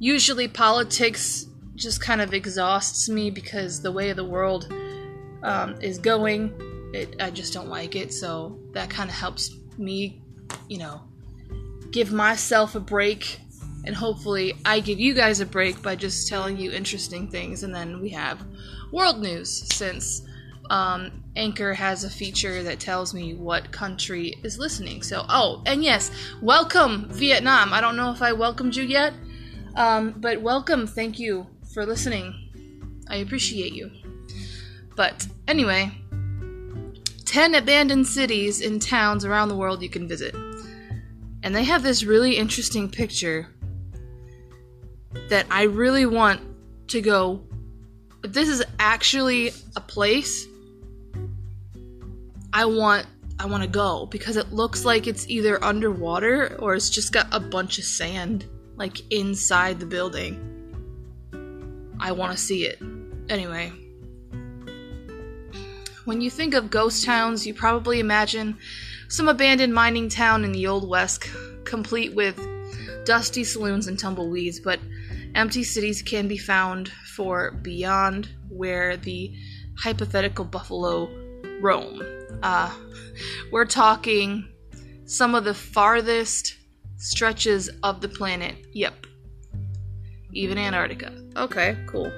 [0.00, 4.72] usually politics just kind of exhausts me because the way the world
[5.44, 6.52] um, is going,
[6.92, 8.12] it, I just don't like it.
[8.12, 10.20] So that kind of helps me,
[10.68, 11.00] you know,
[11.92, 13.38] give myself a break
[13.86, 17.74] and hopefully I give you guys a break by just telling you interesting things, and
[17.74, 18.42] then we have
[18.92, 20.22] world news since
[20.70, 25.02] um, Anchor has a feature that tells me what country is listening.
[25.02, 27.72] So, oh, and yes, welcome Vietnam.
[27.72, 29.12] I don't know if I welcomed you yet,
[29.76, 30.86] um, but welcome.
[30.86, 32.34] Thank you for listening.
[33.08, 33.90] I appreciate you.
[34.96, 35.90] But anyway,
[37.24, 40.34] 10 abandoned cities and towns around the world you can visit.
[41.42, 43.48] And they have this really interesting picture
[45.28, 46.40] that I really want
[46.88, 47.42] to go.
[48.22, 50.46] If this is actually a place,
[52.54, 53.06] I want
[53.40, 57.26] I want to go because it looks like it's either underwater or it's just got
[57.32, 58.44] a bunch of sand
[58.76, 60.38] like inside the building.
[61.98, 62.80] I want to see it.
[63.28, 63.72] Anyway,
[66.04, 68.56] when you think of ghost towns, you probably imagine
[69.08, 71.28] some abandoned mining town in the Old West,
[71.64, 72.38] complete with
[73.04, 74.78] dusty saloons and tumbleweeds, but
[75.34, 79.34] empty cities can be found for beyond where the
[79.76, 81.10] hypothetical buffalo
[81.60, 82.23] roam.
[82.42, 82.74] Uh,
[83.50, 84.48] we're talking
[85.06, 86.56] some of the farthest
[86.96, 88.56] stretches of the planet.
[88.72, 89.06] Yep.
[90.32, 91.12] Even Antarctica.
[91.36, 92.10] Okay, cool.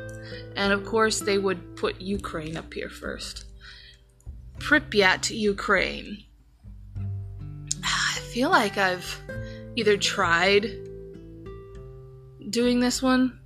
[0.56, 3.44] And of course, they would put Ukraine up here first.
[4.58, 6.24] Pripyat, Ukraine.
[7.82, 9.20] I feel like I've
[9.76, 10.70] either tried
[12.50, 13.38] doing this one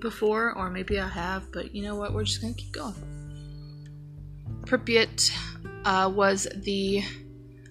[0.00, 2.14] before, or maybe I have, but you know what?
[2.14, 2.94] We're just gonna keep going.
[4.68, 5.30] Pripyat
[5.86, 7.02] uh, was the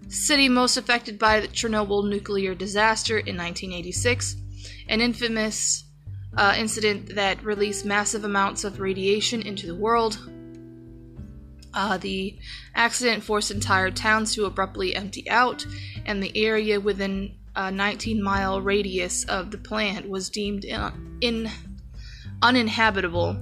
[0.09, 4.35] city most affected by the Chernobyl nuclear disaster in 1986,
[4.89, 5.83] an infamous
[6.35, 10.17] uh, incident that released massive amounts of radiation into the world.
[11.73, 12.35] Uh, the
[12.73, 15.65] accident forced entire towns to abruptly empty out,
[16.05, 21.51] and the area within a 19 mile radius of the plant was deemed in, in
[22.41, 23.35] uninhabitable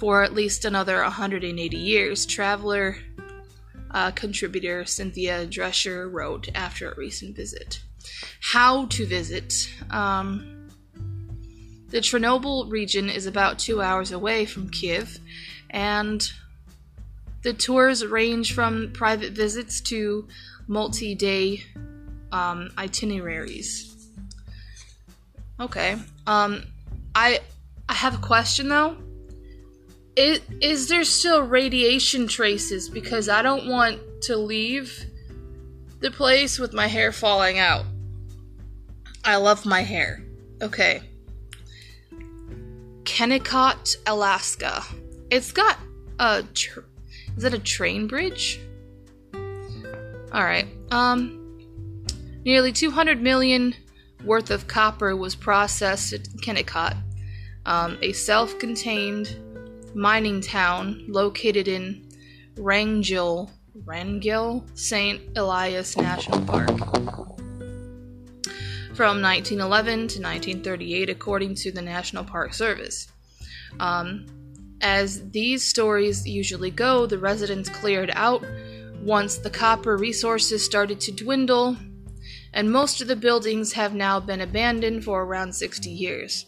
[0.00, 2.24] for at least another 180 years.
[2.24, 2.96] Traveler
[3.90, 7.82] uh, contributor Cynthia Drescher wrote after a recent visit.
[8.40, 9.70] How to visit.
[9.90, 10.70] Um,
[11.90, 15.18] the Chernobyl region is about two hours away from Kiev,
[15.68, 16.32] and
[17.42, 20.26] the tours range from private visits to
[20.66, 21.62] multi day
[22.32, 24.08] um, itineraries.
[25.58, 25.98] Okay.
[26.26, 26.62] Um,
[27.14, 27.40] I
[27.86, 28.96] I have a question though.
[30.16, 32.88] Is, is there still radiation traces?
[32.88, 35.06] Because I don't want to leave
[36.00, 37.84] the place with my hair falling out.
[39.24, 40.22] I love my hair.
[40.62, 41.02] Okay.
[43.04, 44.82] Kennecott, Alaska.
[45.30, 45.78] It's got
[46.18, 46.42] a.
[46.54, 46.80] Tr-
[47.36, 48.60] is it a train bridge?
[49.34, 50.66] Alright.
[50.90, 51.36] Um.
[52.44, 53.74] Nearly 200 million
[54.24, 56.96] worth of copper was processed at Kennecott,
[57.66, 59.36] um, a self contained
[59.94, 62.08] mining town located in
[62.56, 63.50] Wrangell,
[63.84, 65.20] Wrangell St.
[65.36, 66.68] Elias National Park.
[68.94, 73.08] From 1911 to 1938, according to the National Park Service.
[73.78, 74.26] Um,
[74.82, 78.44] as these stories usually go, the residents cleared out
[79.02, 81.76] once the copper resources started to dwindle,
[82.52, 86.46] and most of the buildings have now been abandoned for around 60 years.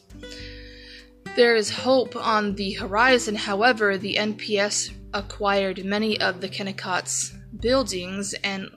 [1.34, 8.34] There is hope on the horizon, however, the NPS acquired many of the Kennecott's buildings
[8.44, 8.68] and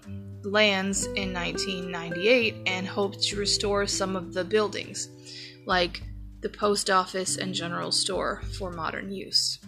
[0.42, 5.10] lands in 1998 and hoped to restore some of the buildings,
[5.66, 6.02] like
[6.40, 9.60] the post office and general store, for modern use.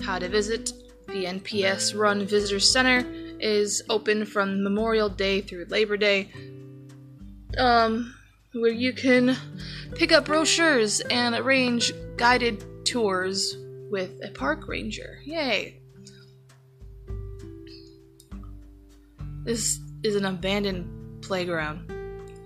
[0.00, 0.72] How to visit
[1.06, 3.06] the NPS run Visitor Center
[3.38, 6.32] is open from Memorial Day through Labor Day.
[7.58, 8.14] Um,
[8.54, 9.36] where you can
[9.94, 13.56] pick up brochures and arrange guided tours
[13.90, 15.20] with a park ranger.
[15.24, 15.80] Yay!
[19.44, 21.92] This is an abandoned playground.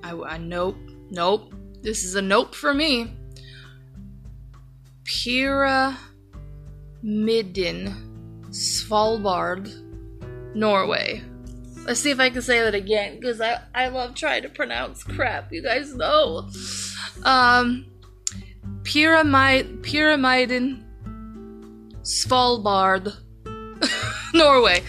[0.03, 0.79] I, I nope,
[1.11, 1.53] nope.
[1.83, 3.13] This is a nope for me.
[5.05, 5.95] Pyramiden,
[8.51, 9.71] Svalbard,
[10.55, 11.23] Norway.
[11.87, 15.05] Let's see if I can say that again, because I, I love trying to pronounce
[15.05, 15.53] crap.
[15.53, 16.49] You guys know.
[17.25, 17.87] Um,
[18.83, 20.83] Pyramid, Pyramiden,
[22.03, 23.17] Svalbard,
[24.35, 24.83] Norway.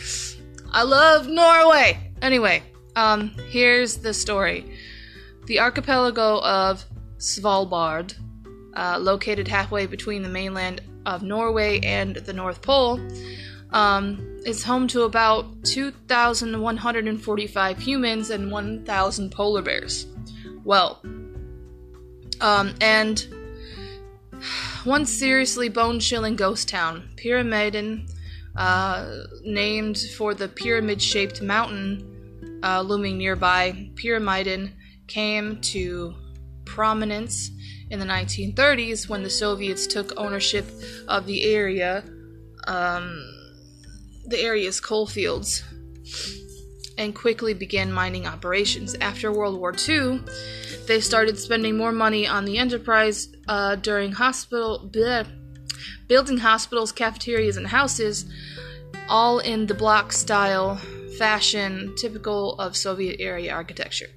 [0.71, 2.11] I love Norway.
[2.23, 2.63] Anyway,
[2.95, 4.65] um, here's the story.
[5.45, 6.83] The archipelago of
[7.19, 8.15] Svalbard,
[8.75, 12.99] uh, located halfway between the mainland of Norway and the North Pole,
[13.71, 20.05] um, is home to about 2,145 humans and 1,000 polar bears.
[20.63, 21.01] Well,
[22.39, 23.25] Um, and
[24.83, 28.07] one seriously bone chilling ghost town, Pyramiden,
[28.55, 33.89] uh, named for the pyramid shaped mountain uh, looming nearby.
[33.95, 34.71] Pyramiden
[35.07, 36.13] came to
[36.65, 37.51] prominence
[37.89, 40.65] in the 1930s when the Soviets took ownership
[41.07, 42.03] of the area,
[42.67, 43.26] um,
[44.27, 45.63] the area's coal fields,
[46.97, 48.95] and quickly began mining operations.
[49.01, 50.21] After World War II,
[50.87, 55.27] they started spending more money on the enterprise uh, during hospital, bleh,
[56.07, 58.25] building hospitals, cafeterias, and houses,
[59.09, 60.79] all in the block style
[61.17, 64.07] fashion typical of Soviet era architecture.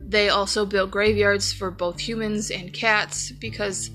[0.00, 3.90] They also built graveyards for both humans and cats because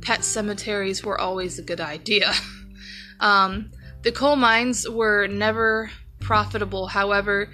[0.00, 2.32] pet cemeteries were always a good idea.
[3.20, 3.70] um,
[4.02, 5.90] the coal mines were never
[6.20, 7.52] profitable, however,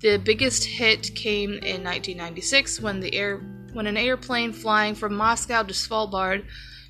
[0.00, 3.38] the biggest hit came in 1996 when the air
[3.72, 6.44] when an airplane flying from Moscow to Svalbard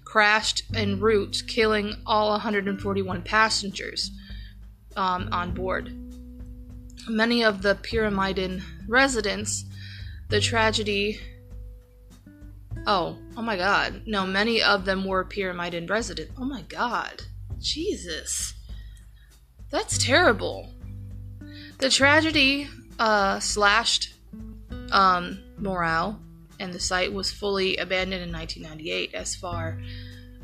[0.04, 4.10] crashed en route, killing all 141 passengers
[4.96, 5.96] um, on board.
[7.08, 9.64] Many of the Pyramiden residents
[10.28, 11.20] the tragedy.
[12.86, 14.02] Oh, oh my god.
[14.06, 16.32] No, many of them were Pyramiden residents.
[16.38, 17.22] Oh my god.
[17.58, 18.54] Jesus.
[19.72, 20.68] That's terrible.
[21.78, 22.68] The tragedy
[22.98, 24.14] uh, slashed
[24.92, 26.20] um, morale,
[26.60, 29.14] and the site was fully abandoned in 1998.
[29.14, 29.80] As far,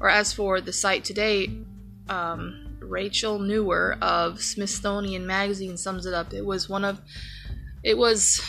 [0.01, 1.51] or as for the site today,
[2.09, 6.33] um, Rachel Nuwer of Smithsonian Magazine sums it up.
[6.33, 7.01] It was one of,
[7.85, 8.41] it was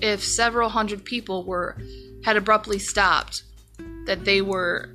[0.00, 1.76] if several hundred people were
[2.24, 3.42] had abruptly stopped
[4.06, 4.90] that they were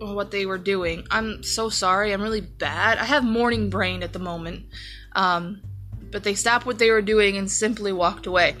[0.00, 1.06] what they were doing.
[1.10, 2.12] I'm so sorry.
[2.12, 2.98] I'm really bad.
[2.98, 4.66] I have morning brain at the moment.
[5.12, 5.62] Um,
[6.10, 8.56] but they stopped what they were doing and simply walked away.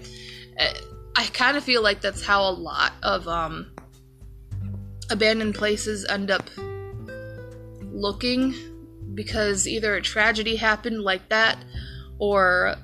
[0.58, 0.72] Uh,
[1.16, 3.70] I kind of feel like that's how a lot of um,
[5.10, 6.48] abandoned places end up
[7.92, 8.54] looking
[9.14, 11.56] because either a tragedy happened like that
[12.18, 12.74] or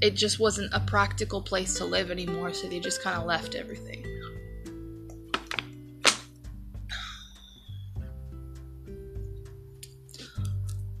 [0.00, 3.54] it just wasn't a practical place to live anymore, so they just kind of left
[3.54, 4.04] everything.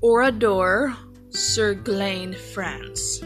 [0.00, 0.96] Oradour
[1.30, 3.20] sur Glane, France.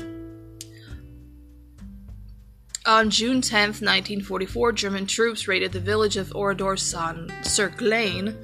[2.86, 8.36] On June 10, 1944, German troops raided the village of Oradour sur Glane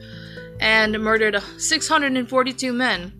[0.60, 3.12] and murdered 642 men,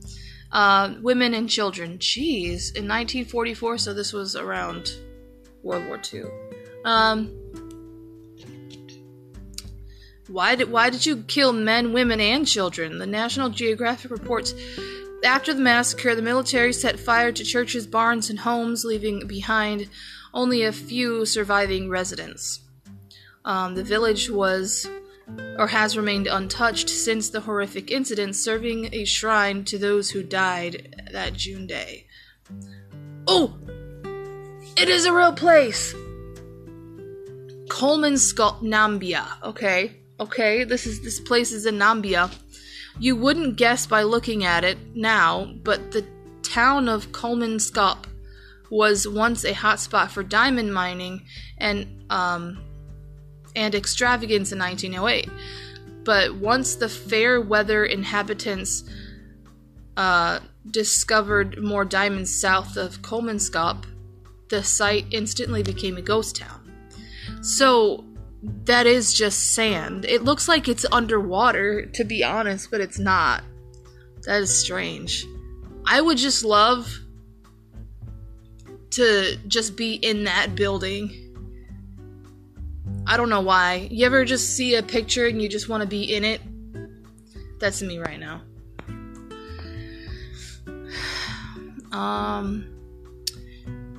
[0.53, 1.99] uh, women and children.
[1.99, 4.93] Jeez, in 1944, so this was around
[5.63, 6.25] World War II.
[6.85, 7.33] Um,
[10.29, 12.99] why did why did you kill men, women, and children?
[12.99, 14.53] The National Geographic reports
[15.25, 19.89] after the massacre, the military set fire to churches, barns, and homes, leaving behind
[20.33, 22.61] only a few surviving residents.
[23.45, 24.89] Um, the village was
[25.59, 30.95] or has remained untouched since the horrific incident, serving a shrine to those who died
[31.13, 32.07] that June day.
[33.27, 33.59] Oh!
[34.77, 35.95] It is a real place!
[37.69, 39.43] Coleman Skull Nambia.
[39.43, 40.01] Okay.
[40.21, 42.31] Okay, this is this place is in Nambia.
[42.99, 46.05] You wouldn't guess by looking at it now, but the
[46.43, 48.07] town of Kolmanskop
[48.71, 51.25] was once a hotspot for diamond mining
[51.57, 52.59] and um,
[53.55, 55.29] and extravagance in 1908.
[56.05, 58.85] But once the fair weather inhabitants
[59.97, 60.41] uh,
[60.71, 63.85] discovered more diamonds south of Kolmanskop,
[64.49, 66.73] the site instantly became a ghost town.
[67.43, 68.05] So
[68.43, 70.05] that is just sand.
[70.05, 73.43] It looks like it's underwater, to be honest, but it's not.
[74.27, 75.27] That is strange.
[75.87, 77.01] I would just love
[78.91, 81.25] to just be in that building.
[83.07, 83.89] I don't know why.
[83.91, 86.41] You ever just see a picture and you just want to be in it?
[87.59, 88.43] That's me right now.
[91.91, 92.67] Um,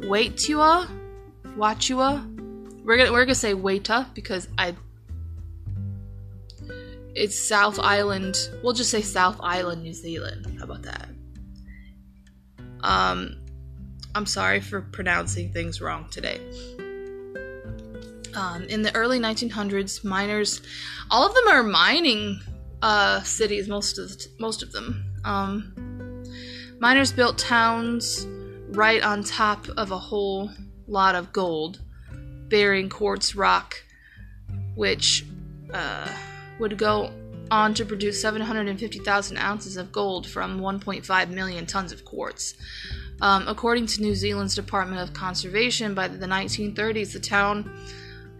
[0.02, 0.88] Waitua,
[1.58, 2.39] Wachua.
[2.84, 4.76] We're gonna we're gonna say Waita because I.
[7.16, 8.36] It's South Island.
[8.64, 10.56] We'll just say South Island, New Zealand.
[10.58, 11.10] How about that?
[12.82, 13.36] Um,
[14.16, 16.40] I'm sorry for pronouncing things wrong today.
[18.36, 20.62] Um, in the early 1900s, miners,
[21.10, 22.40] all of them are mining
[22.82, 23.68] uh, cities.
[23.68, 25.04] Most of the, most of them.
[25.26, 26.24] Um,
[26.80, 28.26] miners built towns
[28.70, 30.52] right on top of a whole
[30.88, 31.82] lot of gold,
[32.50, 33.84] bearing quartz rock,
[34.76, 35.26] which
[35.74, 36.08] uh,
[36.60, 37.12] would go
[37.52, 42.54] on to produce 750,000 ounces of gold from 1.5 million tons of quartz.
[43.22, 47.70] Um, according to New Zealand's Department of Conservation, by the 1930s, the town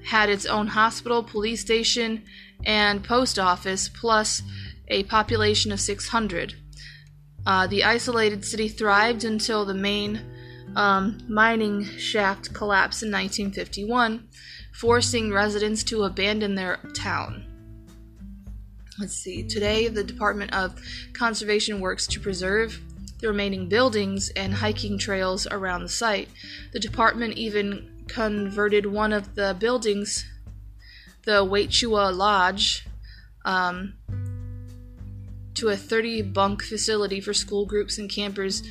[0.06, 2.24] had its own hospital, police station,
[2.66, 4.42] and post office, plus
[4.88, 6.56] a population of 600.
[7.46, 10.22] Uh, the isolated city thrived until the main
[10.76, 14.28] um, mining shaft collapse in 1951,
[14.74, 17.46] forcing residents to abandon their town.
[19.00, 19.44] Let's see.
[19.44, 20.80] Today, the Department of
[21.14, 22.82] Conservation works to preserve
[23.20, 26.30] the remaining buildings and hiking trails around the site.
[26.74, 30.26] The department even converted one of the buildings,
[31.24, 32.86] the Waichua Lodge,
[33.46, 33.94] um,
[35.54, 38.64] to a 30 bunk facility for school groups and campers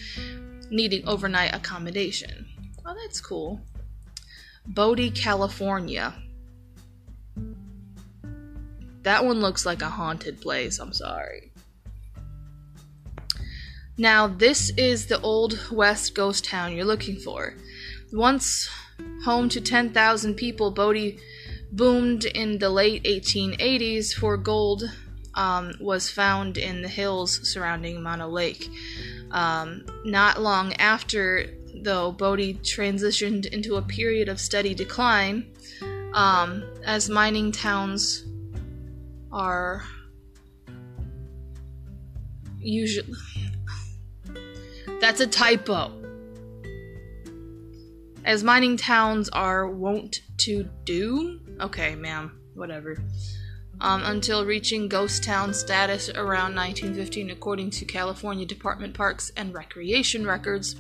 [0.71, 2.47] needing overnight accommodation.
[2.85, 3.61] Oh, that's cool.
[4.67, 6.15] Bodie, California.
[9.03, 11.53] That one looks like a haunted place, I'm sorry.
[13.97, 17.55] Now, this is the Old West ghost town you're looking for.
[18.13, 18.69] Once
[19.25, 21.19] home to 10,000 people, Bodie
[21.73, 24.85] boomed in the late 1880s for gold
[25.35, 28.69] um, was found in the hills surrounding Mono Lake.
[29.31, 31.47] Um, not long after,
[31.83, 35.51] though, Bodie transitioned into a period of steady decline
[36.15, 38.25] um, as mining towns
[39.31, 39.85] are
[42.59, 43.13] usually.
[45.01, 45.93] That's a typo.
[48.25, 51.41] As mining towns are wont to do.
[51.61, 52.99] Okay, ma'am, whatever.
[53.81, 60.27] Um, until reaching ghost town status around 1915, according to California Department Parks and Recreation
[60.27, 60.75] records.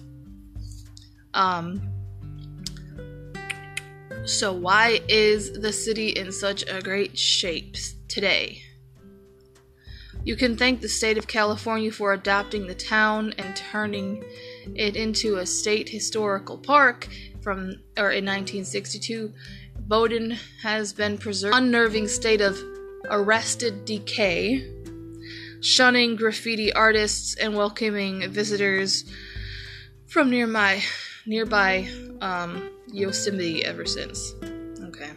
[1.32, 1.80] Um,
[4.24, 7.76] so, why is the city in such a great shape
[8.08, 8.62] today?
[10.24, 14.22] You can thank the state of California for adopting the town and turning
[14.74, 17.08] it into a state historical park
[17.40, 19.32] from or in 1962.
[19.78, 22.58] Bodie has been preserved unnerving state of
[23.10, 24.64] arrested decay,
[25.60, 29.04] shunning graffiti artists and welcoming visitors
[30.06, 30.82] from nearby
[31.26, 31.88] nearby
[32.20, 34.34] um, Yosemite ever since.
[34.82, 35.10] Okay.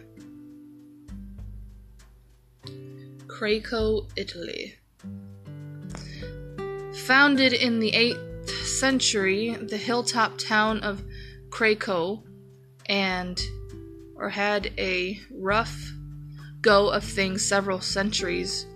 [3.26, 4.74] Craco, Italy.
[7.06, 11.02] Founded in the 8th century, the hilltop town of
[11.48, 12.22] Craco
[12.86, 13.40] and
[14.16, 15.92] or had a rough
[16.62, 18.66] go of things several centuries.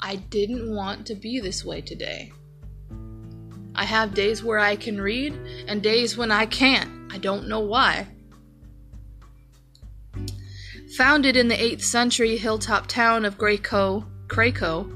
[0.00, 2.32] I didn't want to be this way today.
[3.74, 5.34] I have days where I can read
[5.66, 7.12] and days when I can't.
[7.12, 8.06] I don't know why.
[10.96, 14.94] Founded in the 8th century hilltop town of Craco, Craco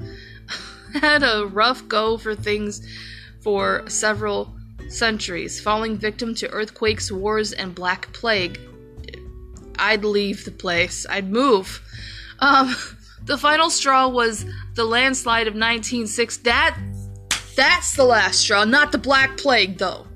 [0.93, 2.87] had a rough go for things
[3.41, 4.55] for several
[4.89, 8.59] centuries, falling victim to earthquakes, wars, and Black Plague.
[9.77, 11.05] I'd leave the place.
[11.09, 11.81] I'd move.
[12.39, 12.75] Um,
[13.23, 16.37] the final straw was the landslide of 1906.
[16.37, 16.77] That,
[17.55, 20.07] that's the last straw, not the Black Plague, though.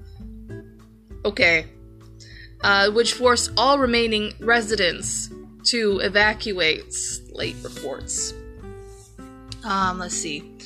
[1.25, 1.67] Okay.
[2.61, 5.29] Uh, which forced all remaining residents
[5.65, 6.95] to evacuate.
[7.31, 8.33] Late reports.
[9.63, 10.57] Um, let's see.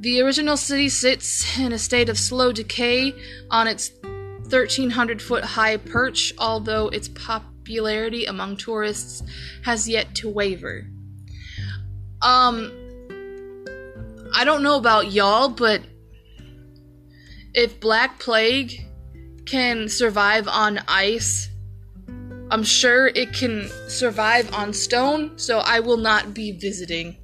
[0.00, 3.14] The original city sits in a state of slow decay
[3.50, 9.22] on its 1,300 foot high perch, although its popularity among tourists
[9.62, 10.86] has yet to waver.
[12.22, 12.72] Um,
[14.34, 15.82] I don't know about y'all, but
[17.52, 18.80] if Black Plague
[19.44, 21.50] can survive on ice,
[22.50, 27.19] I'm sure it can survive on stone, so I will not be visiting.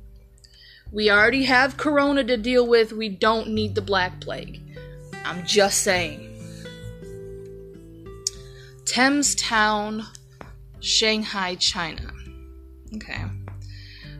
[0.93, 2.93] We already have Corona to deal with.
[2.93, 4.63] We don't need the Black Plague.
[5.25, 6.33] I'm just saying.
[8.85, 10.05] Thames Town,
[10.81, 12.13] Shanghai, China.
[12.95, 13.25] Okay.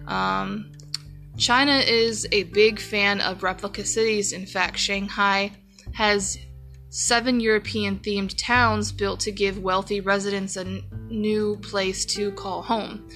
[0.07, 0.73] Um,
[1.39, 4.33] China is a big fan of replica cities.
[4.33, 5.53] In fact, Shanghai
[5.93, 6.39] has
[6.89, 12.63] seven European themed towns built to give wealthy residents a n- new place to call
[12.63, 13.09] home.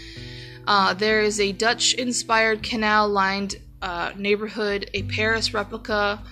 [0.66, 6.22] Uh, there is a Dutch inspired canal lined uh, neighborhood, a Paris replica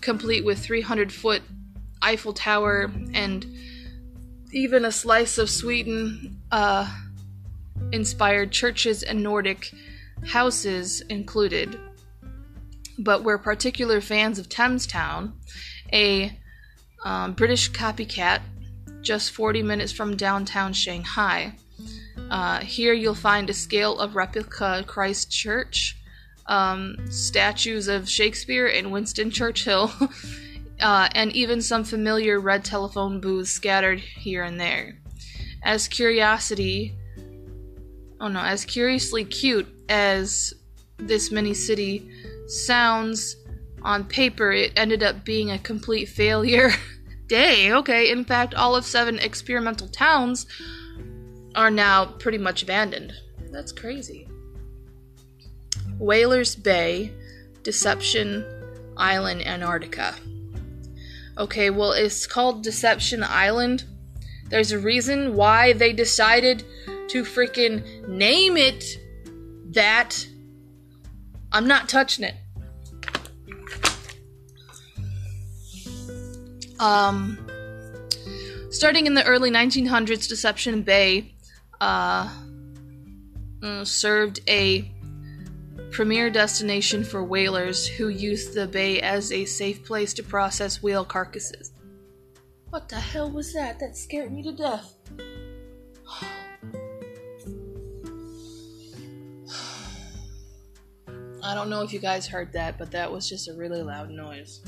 [0.00, 1.42] complete with 300 foot
[2.02, 3.46] Eiffel Tower, and
[4.52, 6.92] even a slice of Sweden uh,
[7.92, 9.70] inspired churches and Nordic
[10.26, 11.78] houses included.
[12.98, 15.34] But we're particular fans of Thames Town,
[15.92, 16.36] a
[17.04, 18.40] um, British copycat
[19.02, 21.54] just 40 minutes from downtown Shanghai.
[22.30, 25.96] Uh, here you'll find a scale of replica Christ Church,
[26.46, 29.90] um, statues of Shakespeare and Winston Churchill,
[30.80, 34.98] uh, and even some familiar red telephone booths scattered here and there.
[35.62, 36.94] As curiosity,
[38.20, 40.52] oh no, as curiously cute as
[40.98, 42.10] this mini city
[42.46, 43.36] sounds
[43.82, 46.70] on paper, it ended up being a complete failure.
[47.28, 48.10] Day, okay.
[48.10, 50.46] In fact, all of seven experimental towns
[51.54, 53.12] are now pretty much abandoned.
[53.50, 54.28] That's crazy.
[55.98, 57.12] Whalers Bay,
[57.62, 58.44] Deception
[58.96, 60.14] Island, Antarctica.
[61.36, 63.84] Okay, well, it's called Deception Island.
[64.48, 66.64] There's a reason why they decided
[67.08, 68.84] to freaking name it
[69.70, 70.26] that.
[71.50, 72.34] I'm not touching it.
[76.78, 77.38] Um,
[78.70, 81.34] starting in the early 1900s, Deception Bay
[81.80, 82.28] uh,
[83.60, 84.90] mm, served a
[85.90, 91.04] premier destination for whalers who used the bay as a safe place to process whale
[91.04, 91.72] carcasses.
[92.70, 93.78] What the hell was that?
[93.80, 94.94] That scared me to death.
[101.42, 104.10] I don't know if you guys heard that, but that was just a really loud
[104.10, 104.60] noise.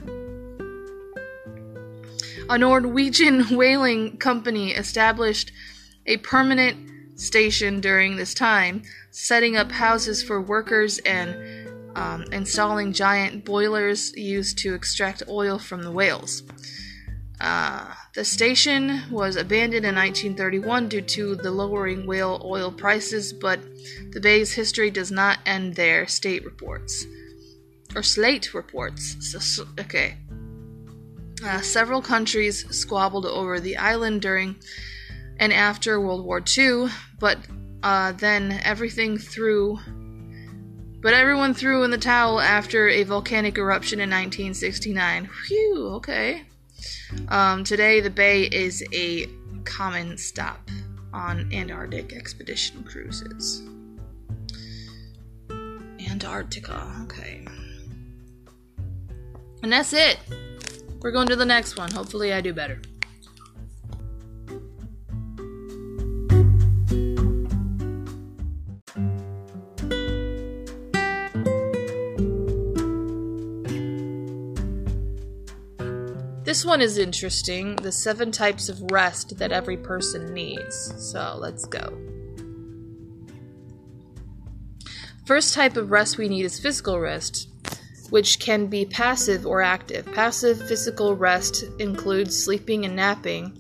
[2.49, 5.53] A Norwegian whaling company established
[6.07, 6.91] a permanent
[7.21, 11.37] station during this time, setting up houses for workers and
[11.95, 16.43] um, installing giant boilers used to extract oil from the whales.
[17.41, 23.61] Uh, the station was abandoned in 1931 due to the lowering whale oil prices, but
[24.13, 27.07] the bay's history does not end there, state reports.
[27.95, 29.17] Or Slate reports.
[29.21, 30.17] So, okay.
[31.45, 34.57] Uh, several countries squabbled over the island during
[35.41, 36.89] and after World War II,
[37.19, 37.39] but
[37.83, 39.79] uh, then everything threw.
[41.03, 45.31] But everyone threw in the towel after a volcanic eruption in 1969.
[45.47, 46.43] Phew, okay.
[47.29, 49.27] Um, today, the bay is a
[49.65, 50.69] common stop
[51.15, 53.63] on Antarctic expedition cruises.
[56.07, 57.47] Antarctica, okay.
[59.63, 60.19] And that's it.
[61.01, 61.91] We're going to the next one.
[61.91, 62.83] Hopefully, I do better.
[76.51, 80.93] This one is interesting the seven types of rest that every person needs.
[80.99, 81.97] So let's go.
[85.27, 87.49] First type of rest we need is physical rest,
[88.11, 90.13] which can be passive or active.
[90.13, 93.57] Passive physical rest includes sleeping and napping,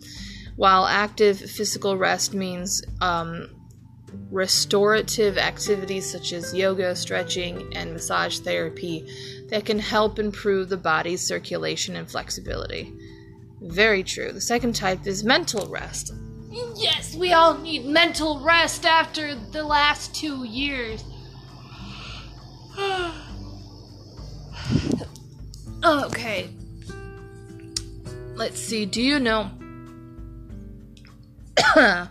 [0.57, 3.51] while active physical rest means um,
[4.33, 9.07] restorative activities such as yoga, stretching, and massage therapy
[9.51, 12.93] that can help improve the body's circulation and flexibility.
[13.61, 14.33] Very true.
[14.33, 16.13] The second type is mental rest.
[16.77, 21.05] Yes, we all need mental rest after the last two years.
[25.85, 26.49] okay.
[28.35, 28.87] Let's see.
[28.87, 29.51] Do you know?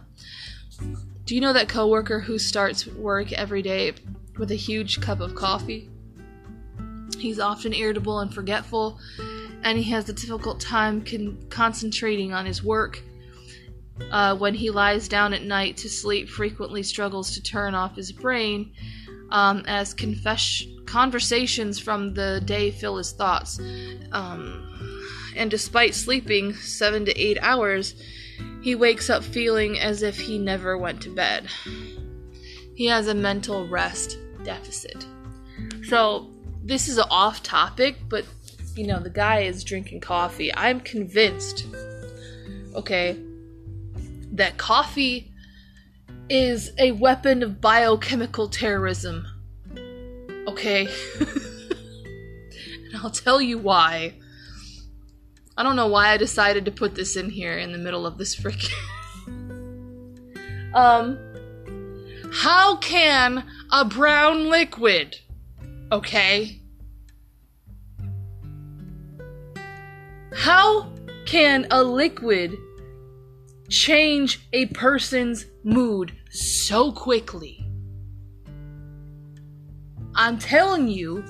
[1.25, 3.93] Do you know that coworker who starts work every day
[4.37, 5.88] with a huge cup of coffee?
[7.19, 8.99] He's often irritable and forgetful,
[9.63, 13.01] and he has a difficult time con- concentrating on his work.
[14.11, 18.11] Uh, when he lies down at night to sleep, frequently struggles to turn off his
[18.11, 18.71] brain,
[19.29, 19.93] um, as
[20.85, 23.59] conversations from the day fill his thoughts.
[24.11, 24.65] Um,
[25.35, 27.95] and despite sleeping seven to eight hours,
[28.61, 31.47] he wakes up feeling as if he never went to bed.
[32.75, 35.05] He has a mental rest deficit.
[35.83, 36.29] So,
[36.69, 38.25] this is off topic, but
[38.75, 40.53] you know, the guy is drinking coffee.
[40.55, 41.65] I'm convinced,
[42.75, 43.17] okay,
[44.33, 45.33] that coffee
[46.29, 49.25] is a weapon of biochemical terrorism.
[50.47, 50.87] Okay?
[51.19, 54.13] and I'll tell you why.
[55.57, 58.17] I don't know why I decided to put this in here in the middle of
[58.17, 58.71] this freaking.
[60.73, 61.19] um.
[62.31, 65.17] How can a brown liquid,
[65.91, 66.58] okay?
[70.39, 70.89] How
[71.25, 72.55] can a liquid
[73.67, 77.61] change a person's mood so quickly?
[80.15, 81.25] I'm telling you,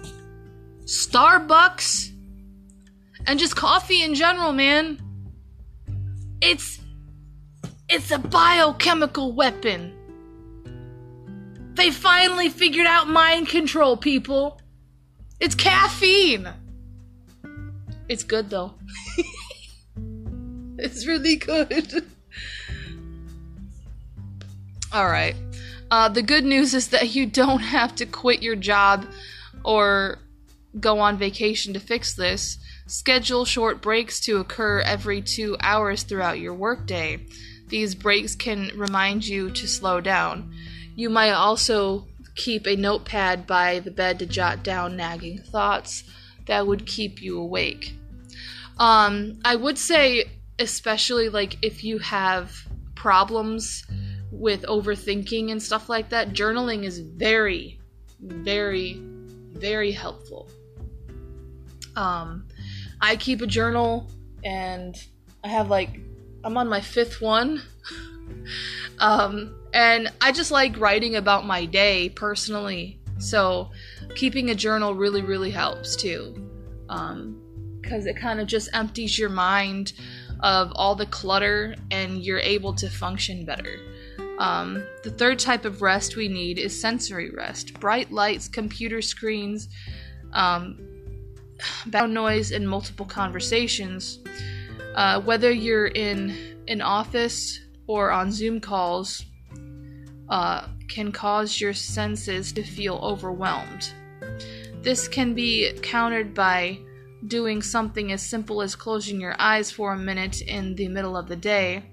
[0.83, 2.11] Starbucks
[3.25, 4.99] and just coffee in general, man.
[6.39, 6.79] It's
[7.89, 9.91] it's a biochemical weapon.
[11.73, 14.61] They finally figured out mind control, people.
[15.39, 16.47] It's caffeine.
[18.07, 18.75] It's good though.
[20.77, 22.05] it's really good.
[24.91, 25.35] All right.
[25.91, 29.05] Uh, the good news is that you don't have to quit your job
[29.63, 30.19] or
[30.79, 32.57] go on vacation to fix this.
[32.87, 37.25] Schedule short breaks to occur every two hours throughout your workday.
[37.67, 40.51] These breaks can remind you to slow down.
[40.95, 46.03] You might also keep a notepad by the bed to jot down nagging thoughts
[46.47, 47.93] that would keep you awake.
[48.79, 50.25] Um, I would say,
[50.57, 52.55] especially like if you have
[52.95, 53.85] problems
[54.31, 57.79] with overthinking and stuff like that, journaling is very,
[58.21, 60.49] very, very helpful.
[61.95, 62.47] Um,
[63.01, 64.09] I keep a journal
[64.43, 64.95] and
[65.43, 65.99] I have like,
[66.43, 67.61] I'm on my fifth one.
[68.99, 72.99] um, and I just like writing about my day personally.
[73.17, 73.71] So
[74.15, 76.49] keeping a journal really, really helps too.
[77.89, 79.93] Because it kind of just empties your mind
[80.41, 83.79] of all the clutter and you're able to function better.
[84.37, 87.79] Um, the third type of rest we need is sensory rest.
[87.79, 89.69] Bright lights, computer screens,
[90.33, 90.77] um,
[91.87, 94.19] background noise, and multiple conversations.
[94.93, 96.35] Uh, whether you're in
[96.67, 99.25] an office or on Zoom calls,
[100.29, 103.91] uh, can cause your senses to feel overwhelmed.
[104.83, 106.79] This can be countered by
[107.27, 111.27] doing something as simple as closing your eyes for a minute in the middle of
[111.27, 111.83] the day,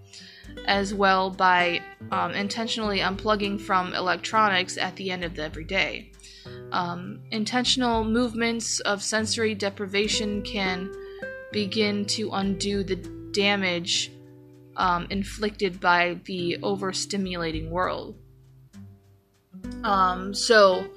[0.66, 1.80] as well by
[2.12, 6.12] um, intentionally unplugging from electronics at the end of every day.
[6.72, 10.92] Um, intentional movements of sensory deprivation can
[11.52, 12.96] begin to undo the
[13.32, 14.12] damage
[14.76, 18.16] um, inflicted by the overstimulating world.
[19.82, 20.88] Um, so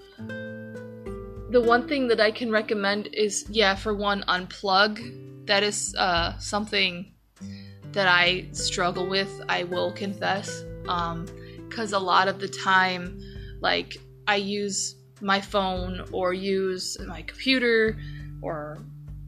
[1.49, 5.45] the one thing that I can recommend is, yeah, for one, unplug.
[5.45, 7.11] That is uh, something
[7.91, 9.41] that I struggle with.
[9.49, 13.19] I will confess, because um, a lot of the time,
[13.61, 13.97] like
[14.27, 17.97] I use my phone or use my computer
[18.41, 18.77] or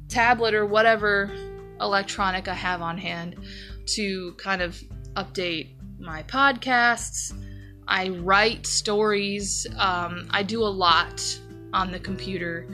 [0.08, 1.32] tablet or whatever
[1.80, 3.36] electronic I have on hand
[3.88, 4.82] to kind of
[5.16, 7.34] update my podcasts
[7.92, 9.68] I write stories.
[9.78, 11.22] Um, I do a lot
[11.74, 12.68] on the computer.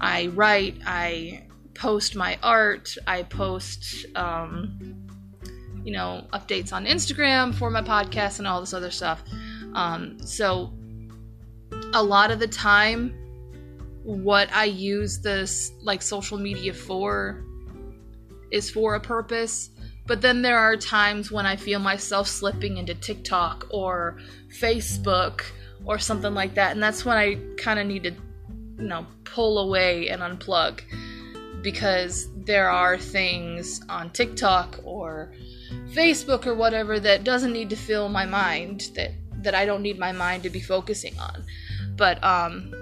[0.00, 5.08] I write, I post my art, I post, um,
[5.84, 9.22] you know, updates on Instagram for my podcast and all this other stuff.
[9.74, 10.72] Um, so,
[11.94, 13.14] a lot of the time,
[14.02, 17.44] what I use this like social media for
[18.50, 19.70] is for a purpose.
[20.06, 24.18] But then there are times when I feel myself slipping into TikTok or
[24.60, 25.42] Facebook
[25.84, 26.72] or something like that.
[26.72, 28.12] And that's when I kind of need to,
[28.78, 30.80] you know, pull away and unplug
[31.62, 35.32] because there are things on TikTok or
[35.90, 39.12] Facebook or whatever that doesn't need to fill my mind that
[39.42, 41.44] that I don't need my mind to be focusing on.
[41.96, 42.72] But um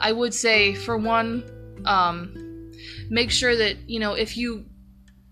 [0.00, 1.44] I would say for one
[1.84, 2.72] um
[3.10, 4.64] make sure that, you know, if you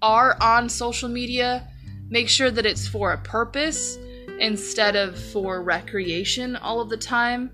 [0.03, 1.69] are on social media,
[2.09, 3.99] make sure that it's for a purpose
[4.39, 7.51] instead of for recreation all of the time.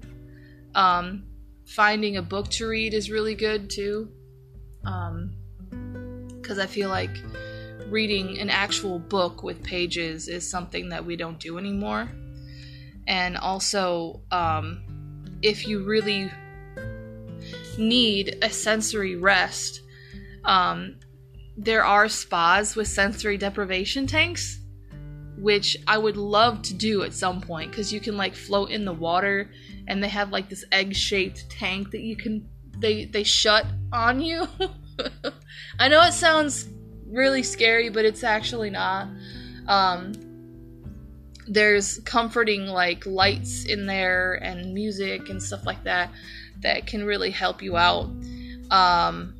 [0.74, 1.24] Um,
[1.66, 4.08] finding a book to read is really good too.
[4.82, 7.16] Because um, I feel like
[7.88, 12.10] reading an actual book with pages is something that we don't do anymore.
[13.06, 14.82] And also, um,
[15.42, 16.30] if you really
[17.78, 19.82] need a sensory rest,
[20.44, 20.96] um,
[21.56, 24.58] there are spas with sensory deprivation tanks,
[25.38, 28.84] which I would love to do at some point because you can like float in
[28.84, 29.50] the water
[29.88, 34.20] and they have like this egg shaped tank that you can they they shut on
[34.20, 34.46] you.
[35.78, 36.68] I know it sounds
[37.06, 39.08] really scary, but it's actually not.
[39.66, 40.12] Um,
[41.46, 46.10] there's comforting like lights in there and music and stuff like that
[46.62, 48.10] that can really help you out.
[48.70, 49.34] Um,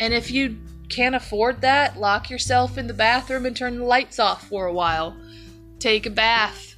[0.00, 0.58] and if you
[0.88, 4.72] can't afford that, lock yourself in the bathroom and turn the lights off for a
[4.72, 5.16] while.
[5.78, 6.76] Take a bath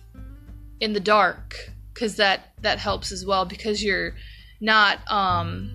[0.80, 1.56] in the dark
[1.94, 4.14] cuz that that helps as well because you're
[4.60, 5.70] not um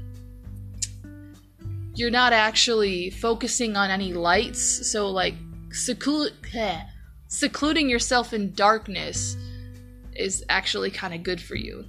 [1.96, 5.36] you're not actually focusing on any lights, so like
[5.70, 6.32] seclu-
[7.30, 9.38] secluding yourself in darkness
[10.14, 11.86] is actually kind of good for you,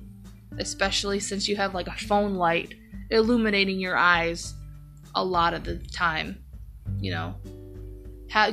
[0.58, 2.74] especially since you have like a phone light
[3.10, 4.54] illuminating your eyes
[5.16, 6.38] a lot of the time.
[7.00, 7.34] You know,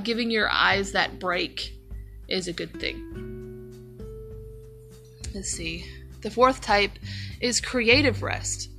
[0.04, 1.78] giving your eyes that break
[2.28, 3.14] is a good thing.
[5.36, 5.86] Let's see.
[6.22, 6.92] The fourth type
[7.42, 8.70] is creative rest.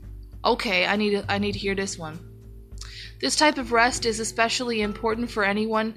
[0.45, 2.19] Okay, I need I need to hear this one.
[3.21, 5.95] This type of rest is especially important for anyone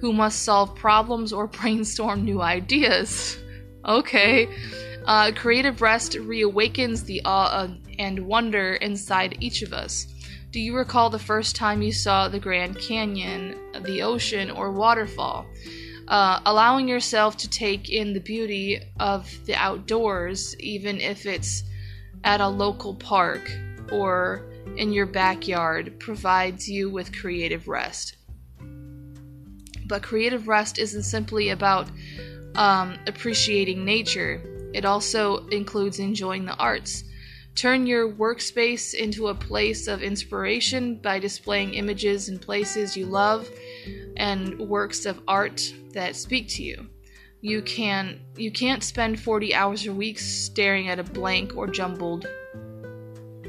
[0.00, 3.38] who must solve problems or brainstorm new ideas.
[3.84, 4.48] Okay.
[5.06, 7.68] Uh, creative rest reawakens the awe
[7.98, 10.06] and wonder inside each of us.
[10.50, 15.46] Do you recall the first time you saw the Grand Canyon, the ocean, or waterfall?
[16.06, 21.64] Uh, allowing yourself to take in the beauty of the outdoors, even if it's
[22.24, 23.52] at a local park
[23.92, 28.16] or in your backyard, provides you with creative rest.
[29.86, 31.90] But creative rest isn't simply about
[32.54, 34.40] um, appreciating nature,
[34.72, 37.04] it also includes enjoying the arts.
[37.58, 43.50] Turn your workspace into a place of inspiration by displaying images and places you love
[44.16, 46.86] and works of art that speak to you.
[47.40, 52.28] You can you can't spend 40 hours a week staring at a blank or jumbled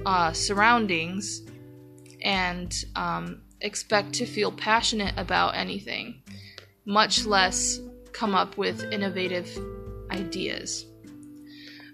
[0.07, 1.43] uh, surroundings
[2.23, 6.23] and um, expect to feel passionate about anything,
[6.83, 7.79] much less
[8.11, 9.55] come up with innovative
[10.09, 10.88] ideas.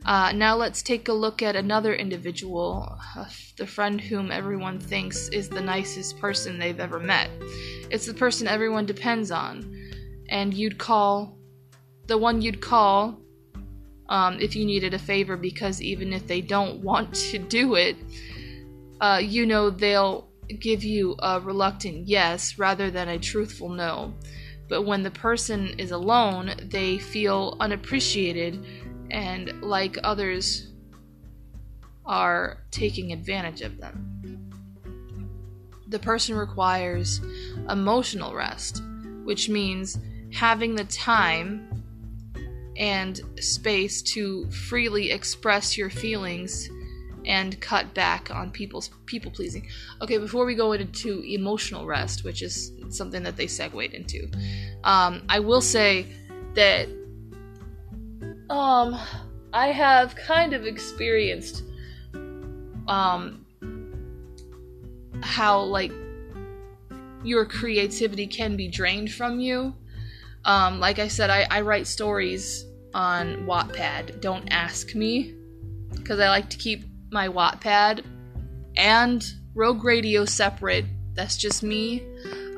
[0.05, 3.25] Uh, now let's take a look at another individual, uh,
[3.57, 7.31] the friend whom everyone thinks is the nicest person they've ever met.
[7.89, 9.75] It's the person everyone depends on,
[10.29, 11.37] and you'd call
[12.05, 13.19] the one you'd call
[14.09, 17.95] um, if you needed a favor because even if they don't want to do it,
[19.01, 20.29] uh, you know they'll
[20.59, 24.13] give you a reluctant yes rather than a truthful no.
[24.67, 28.65] But when the person is alone, they feel unappreciated
[29.11, 30.71] and like others
[32.05, 34.51] are taking advantage of them.
[35.87, 37.21] The person requires
[37.69, 38.81] emotional rest,
[39.23, 39.97] which means
[40.33, 41.83] having the time
[42.77, 46.69] and space to freely express your feelings
[47.25, 49.67] and cut back on people's people pleasing.
[50.01, 54.29] Okay, before we go into emotional rest, which is something that they segued into,
[54.83, 56.07] um, I will say
[56.53, 56.87] that
[58.49, 58.99] um,
[59.53, 61.63] I have kind of experienced
[62.87, 63.45] um,
[65.21, 65.91] how like
[67.23, 69.73] your creativity can be drained from you.
[70.43, 74.21] Um, like I said, I, I write stories on Wattpad.
[74.21, 75.33] Don't ask me
[75.95, 78.05] because I like to keep my Wattpad
[78.77, 79.25] and
[79.55, 80.85] Rogue Radio separate.
[81.13, 82.03] That's just me.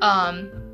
[0.01, 0.66] Um,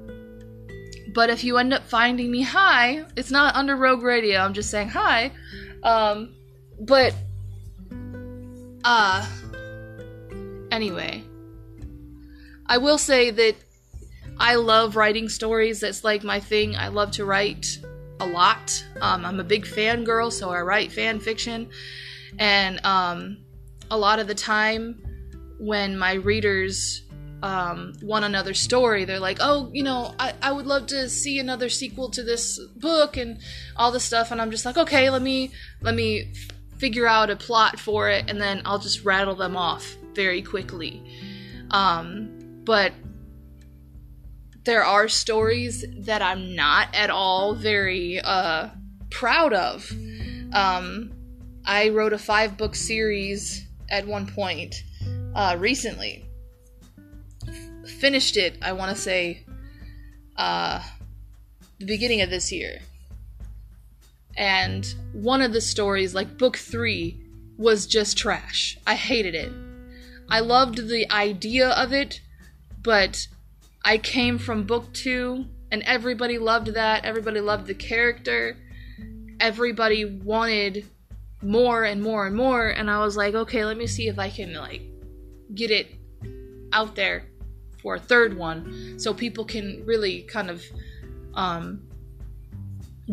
[1.13, 4.39] but if you end up finding me, hi, it's not under Rogue Radio.
[4.39, 5.31] I'm just saying hi.
[5.83, 6.35] Um,
[6.79, 7.13] but,
[8.83, 9.25] uh,
[10.71, 11.23] anyway,
[12.65, 13.55] I will say that
[14.39, 15.79] I love writing stories.
[15.81, 16.75] That's like my thing.
[16.75, 17.77] I love to write
[18.19, 18.83] a lot.
[19.01, 21.69] Um, I'm a big fan girl, so I write fan fiction.
[22.39, 23.37] And um,
[23.91, 24.99] a lot of the time,
[25.59, 27.02] when my readers
[27.43, 31.39] um, want another story, they're like, oh, you know, I, I would love to see
[31.39, 33.37] another sequel to this book and
[33.75, 34.31] all this stuff.
[34.31, 36.33] And I'm just like, okay, let me let me
[36.77, 41.03] figure out a plot for it, and then I'll just rattle them off very quickly.
[41.71, 42.93] Um, but
[44.63, 48.69] there are stories that I'm not at all very uh,
[49.11, 49.91] proud of.
[50.53, 51.11] Um,
[51.65, 54.75] I wrote a five book series at one point
[55.35, 56.25] uh, recently.
[57.85, 59.45] Finished it, I want to say,
[60.37, 60.81] uh,
[61.79, 62.79] the beginning of this year.
[64.35, 67.19] And one of the stories, like book three,
[67.57, 68.77] was just trash.
[68.87, 69.51] I hated it.
[70.29, 72.21] I loved the idea of it,
[72.81, 73.27] but
[73.85, 77.05] I came from book two, and everybody loved that.
[77.05, 78.57] Everybody loved the character.
[79.39, 80.85] Everybody wanted
[81.41, 84.29] more and more and more, and I was like, okay, let me see if I
[84.29, 84.81] can like
[85.53, 85.87] get it
[86.71, 87.25] out there
[87.83, 90.63] for a third one, so people can really kind of
[91.35, 91.81] um,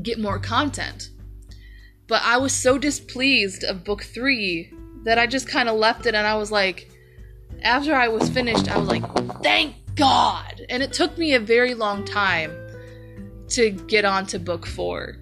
[0.03, 1.11] get more content.
[2.07, 4.73] But I was so displeased of book three
[5.05, 6.91] that I just kind of left it, and I was like,
[7.63, 9.05] after I was finished, I was like,
[9.43, 10.63] thank God!
[10.71, 12.57] And it took me a very long time
[13.49, 15.17] to get on to book four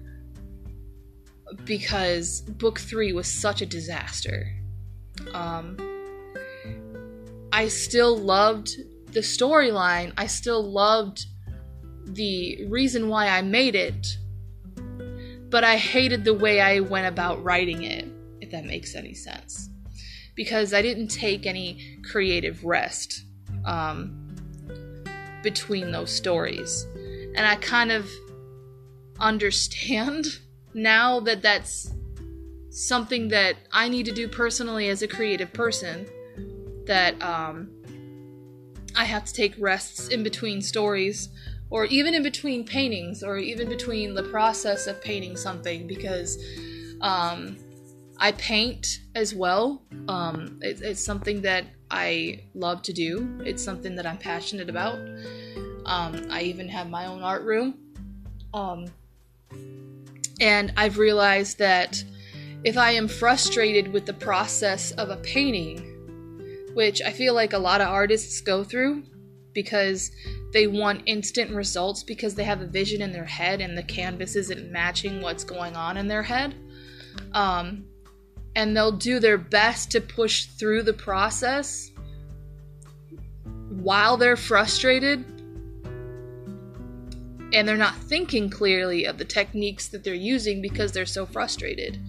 [1.65, 4.53] because book three was such a disaster.
[5.33, 5.77] Um,
[7.51, 8.69] I still loved
[9.11, 11.25] the storyline, I still loved
[12.05, 14.17] the reason why I made it,
[15.49, 18.07] but I hated the way I went about writing it,
[18.41, 19.69] if that makes any sense.
[20.35, 23.23] Because I didn't take any creative rest.
[23.65, 24.29] Um,
[25.41, 26.85] between those stories.
[27.35, 28.09] And I kind of
[29.19, 30.25] understand
[30.73, 31.93] now that that's
[32.69, 36.07] something that I need to do personally as a creative person.
[36.85, 37.69] That um,
[38.99, 41.29] I have to take rests in between stories
[41.69, 46.37] or even in between paintings or even between the process of painting something because
[46.99, 47.55] um,
[48.17, 49.81] I paint as well.
[50.09, 54.99] Um, it, it's something that I love to do, it's something that I'm passionate about.
[55.85, 57.75] Um, I even have my own art room.
[58.53, 58.87] Um,
[60.41, 62.03] and I've realized that
[62.65, 65.88] if I am frustrated with the process of a painting,
[66.73, 69.03] which I feel like a lot of artists go through
[69.53, 70.11] because
[70.53, 74.35] they want instant results because they have a vision in their head and the canvas
[74.35, 76.55] isn't matching what's going on in their head.
[77.33, 77.85] Um,
[78.55, 81.91] and they'll do their best to push through the process
[83.69, 85.25] while they're frustrated
[87.53, 91.99] and they're not thinking clearly of the techniques that they're using because they're so frustrated.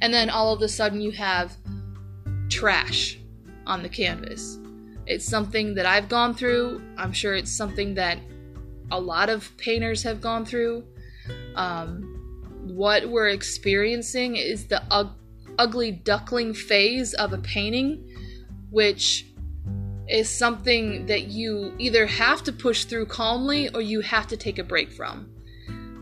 [0.00, 1.56] And then all of a sudden you have
[2.48, 3.18] trash
[3.68, 4.58] on the canvas.
[5.06, 6.82] It's something that I've gone through.
[6.96, 8.18] I'm sure it's something that
[8.90, 10.84] a lot of painters have gone through.
[11.54, 12.14] Um,
[12.62, 14.82] what we're experiencing is the
[15.58, 18.08] ugly duckling phase of a painting,
[18.70, 19.26] which
[20.08, 24.58] is something that you either have to push through calmly or you have to take
[24.58, 25.30] a break from.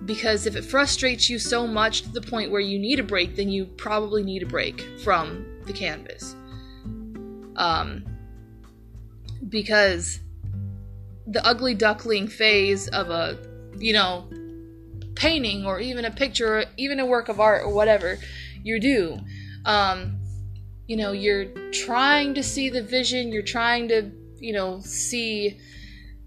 [0.05, 3.35] Because if it frustrates you so much to the point where you need a break,
[3.35, 6.37] then you probably need a break from the canvas.
[7.57, 8.05] Um,
[9.49, 10.21] because
[11.27, 13.39] the ugly duckling phase of a,
[13.79, 14.29] you know,
[15.15, 18.19] painting or even a picture, or even a work of art or whatever
[18.63, 19.19] you do,
[19.65, 20.19] um,
[20.87, 25.59] you know, you're trying to see the vision, you're trying to, you know, see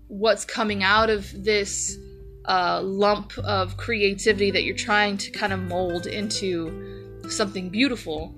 [0.07, 1.97] what's coming out of this
[2.45, 8.35] uh, lump of creativity that you're trying to kind of mold into something beautiful,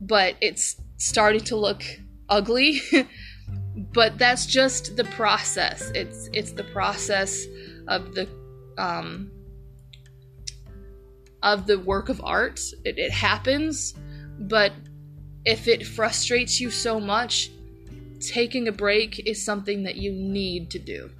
[0.00, 1.82] but it's starting to look
[2.28, 2.80] ugly.
[3.92, 5.90] but that's just the process.
[5.94, 7.46] It's it's the process
[7.86, 8.28] of the
[8.76, 9.30] um,
[11.42, 12.60] of the work of art.
[12.84, 13.94] It, it happens,
[14.38, 14.72] but
[15.44, 17.50] if it frustrates you so much,
[18.20, 21.10] taking a break is something that you need to do.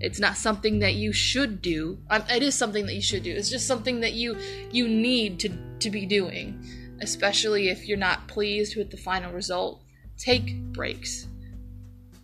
[0.00, 1.98] It's not something that you should do.
[2.10, 3.32] Um, it is something that you should do.
[3.32, 4.36] It's just something that you
[4.72, 5.50] you need to
[5.80, 6.64] to be doing,
[7.04, 9.82] especially if you're not pleased with the final result.
[10.18, 11.28] Take breaks,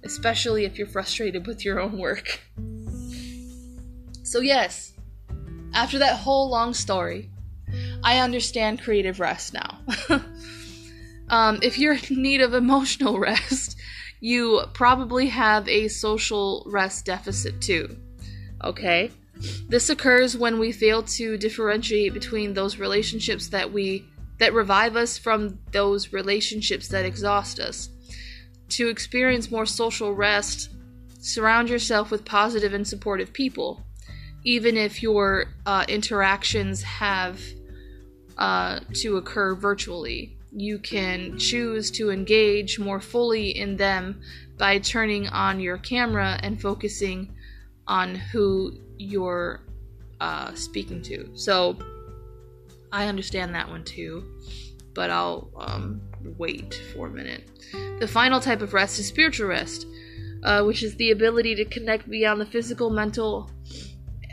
[0.04, 2.40] especially if you're frustrated with your own work.
[4.24, 4.94] So yes,
[5.74, 7.30] after that whole long story,
[8.02, 9.78] I understand creative rest now.
[11.28, 13.76] um, if you're in need of emotional rest,
[14.20, 17.96] you probably have a social rest deficit too.
[18.64, 19.10] Okay?
[19.68, 24.04] This occurs when we fail to differentiate between those relationships that we
[24.40, 27.88] that revive us from those relationships that exhaust us.
[28.70, 30.70] To experience more social rest,
[31.20, 33.84] surround yourself with positive and supportive people
[34.44, 37.40] even if your uh, interactions have
[38.38, 40.36] uh, to occur virtually.
[40.52, 44.20] You can choose to engage more fully in them
[44.58, 47.34] by turning on your camera and focusing
[47.86, 49.60] on who you're
[50.20, 51.30] uh, speaking to.
[51.34, 51.76] So
[52.92, 54.24] I understand that one too,
[54.94, 56.00] but I'll um,
[56.38, 57.48] wait for a minute.
[58.00, 59.86] The final type of rest is spiritual rest,
[60.42, 63.50] uh, which is the ability to connect beyond the physical, mental,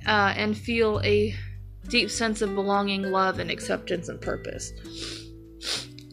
[0.05, 1.35] uh, and feel a
[1.87, 4.73] deep sense of belonging, love, and acceptance and purpose.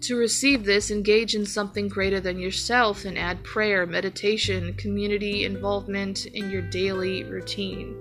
[0.02, 6.26] To receive this, engage in something greater than yourself and add prayer, meditation, community involvement
[6.26, 7.96] in your daily routine.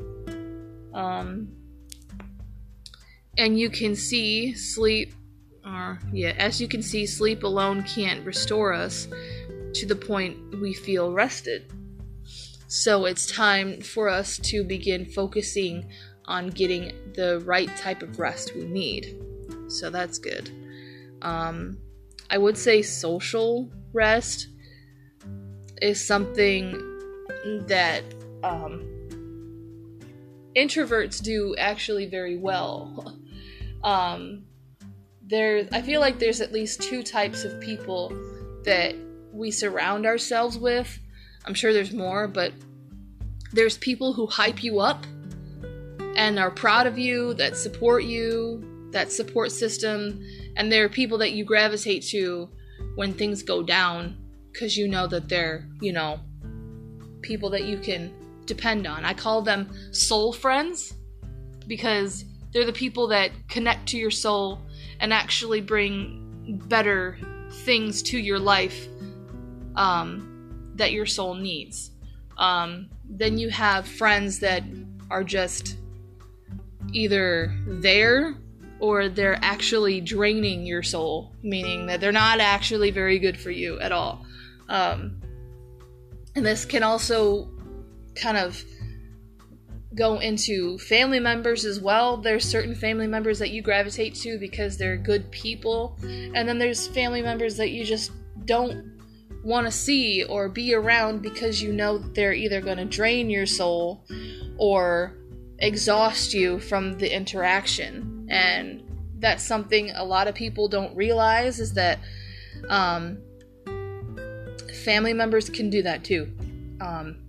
[0.93, 1.47] Um,
[3.38, 5.13] and you can see sleep,
[5.65, 9.07] or yeah, as you can see, sleep alone can't restore us
[9.73, 11.71] to the point we feel rested.
[12.67, 15.89] So it's time for us to begin focusing
[16.25, 19.15] on getting the right type of rest we need.
[19.67, 20.49] So that's good.
[21.21, 21.77] Um,
[22.29, 24.47] I would say social rest
[25.81, 26.71] is something
[27.67, 28.03] that
[28.43, 28.88] um,
[30.55, 33.19] introverts do actually very well.
[33.84, 34.45] Um,
[35.21, 38.09] there, I feel like there's at least two types of people
[38.65, 38.95] that
[39.31, 40.99] we surround ourselves with
[41.45, 42.53] I'm sure there's more, but
[43.51, 45.05] there's people who hype you up
[46.15, 50.23] and are proud of you, that support you, that support system,
[50.55, 52.49] and there are people that you gravitate to
[52.95, 54.17] when things go down
[54.51, 56.19] because you know that they're, you know,
[57.21, 58.13] people that you can
[58.45, 59.03] depend on.
[59.03, 60.93] I call them soul friends
[61.67, 64.61] because they're the people that connect to your soul
[64.99, 67.17] and actually bring better
[67.51, 68.87] things to your life
[69.75, 71.91] um, that your soul needs.
[72.37, 74.63] Um, then you have friends that
[75.09, 75.77] are just
[76.91, 78.35] either there
[78.79, 83.79] or they're actually draining your soul, meaning that they're not actually very good for you
[83.79, 84.25] at all.
[84.67, 85.21] Um,
[86.35, 87.49] and this can also
[88.15, 88.61] kind of
[89.95, 92.17] go into family members as well.
[92.17, 96.87] There's certain family members that you gravitate to because they're good people, and then there's
[96.87, 98.11] family members that you just
[98.45, 98.93] don't
[99.43, 103.45] want to see or be around because you know they're either going to drain your
[103.45, 104.05] soul
[104.57, 105.17] or
[105.59, 108.27] exhaust you from the interaction.
[108.29, 108.83] And
[109.19, 111.99] that's something a lot of people don't realize is that
[112.69, 113.17] um,
[114.83, 116.31] family members can do that too.
[116.81, 117.22] Um,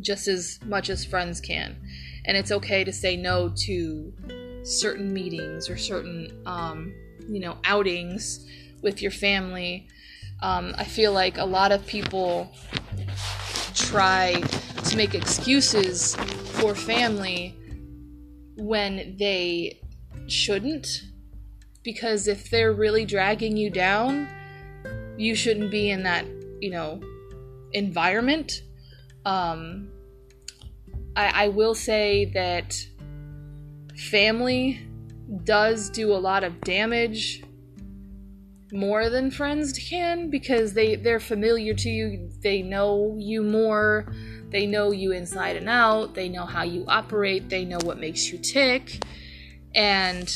[0.00, 1.76] just as much as friends can.
[2.24, 4.12] And it's okay to say no to
[4.62, 6.92] certain meetings or certain, um,
[7.28, 8.46] you know, outings
[8.80, 9.88] with your family.
[10.40, 12.52] Um, I feel like a lot of people
[13.74, 14.40] try
[14.84, 17.56] to make excuses for family
[18.56, 19.80] when they
[20.26, 21.02] shouldn't.
[21.82, 24.28] Because if they're really dragging you down,
[25.16, 26.24] you shouldn't be in that,
[26.60, 27.00] you know,
[27.72, 28.62] environment
[29.24, 29.88] um,
[31.16, 32.76] I, I will say that
[33.96, 34.86] family
[35.44, 37.42] does do a lot of damage
[38.72, 42.30] more than friends can because they they're familiar to you.
[42.42, 44.12] They know you more.
[44.48, 46.14] They know you inside and out.
[46.14, 47.48] They know how you operate.
[47.48, 49.04] They know what makes you tick.
[49.74, 50.34] And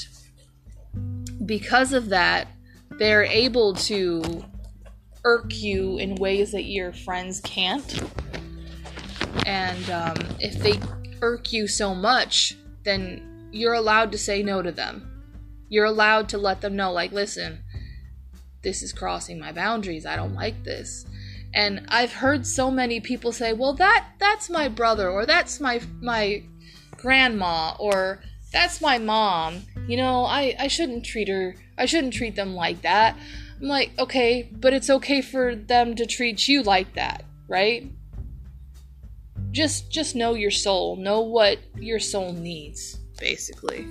[1.45, 2.49] because of that
[2.99, 4.45] they're able to
[5.25, 8.03] irk you in ways that your friends can't
[9.45, 10.81] and um, if they
[11.21, 15.13] irk you so much, then you're allowed to say no to them.
[15.69, 17.63] You're allowed to let them know, like, listen,
[18.63, 20.07] this is crossing my boundaries.
[20.07, 21.07] I don't like this.
[21.55, 25.81] And I've heard so many people say, "Well, that that's my brother, or that's my
[26.03, 26.43] my
[26.97, 28.21] grandma, or
[28.53, 29.63] that's my mom.
[29.89, 31.55] You know, I I shouldn't treat her.
[31.79, 33.17] I shouldn't treat them like that."
[33.61, 37.91] I'm like, okay, but it's okay for them to treat you like that, right?
[39.57, 40.97] Just just know your soul.
[40.97, 42.99] Know what your soul needs.
[43.19, 43.87] basically.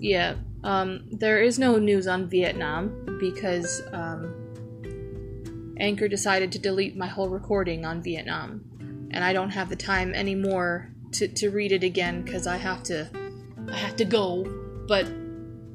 [0.00, 7.06] Yeah um, there is no news on vietnam because um, anchor decided to delete my
[7.06, 8.64] whole recording on vietnam
[9.12, 12.82] and i don't have the time anymore to, to read it again because I have
[12.84, 13.08] to
[13.70, 14.44] I have to go.
[14.88, 15.08] But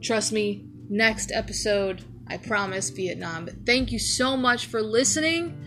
[0.02, 3.46] trust me, next episode, I promise Vietnam.
[3.46, 5.58] But thank you so much for listening.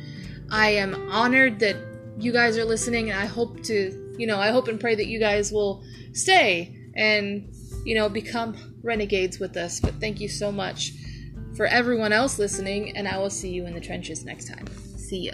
[0.51, 1.77] I am honored that
[2.19, 5.07] you guys are listening and I hope to, you know, I hope and pray that
[5.07, 7.55] you guys will stay and,
[7.85, 9.81] you know, become renegades with us.
[9.81, 10.93] But thank you so much
[11.57, 14.67] for everyone else listening and I will see you in the trenches next time.
[14.97, 15.33] See ya.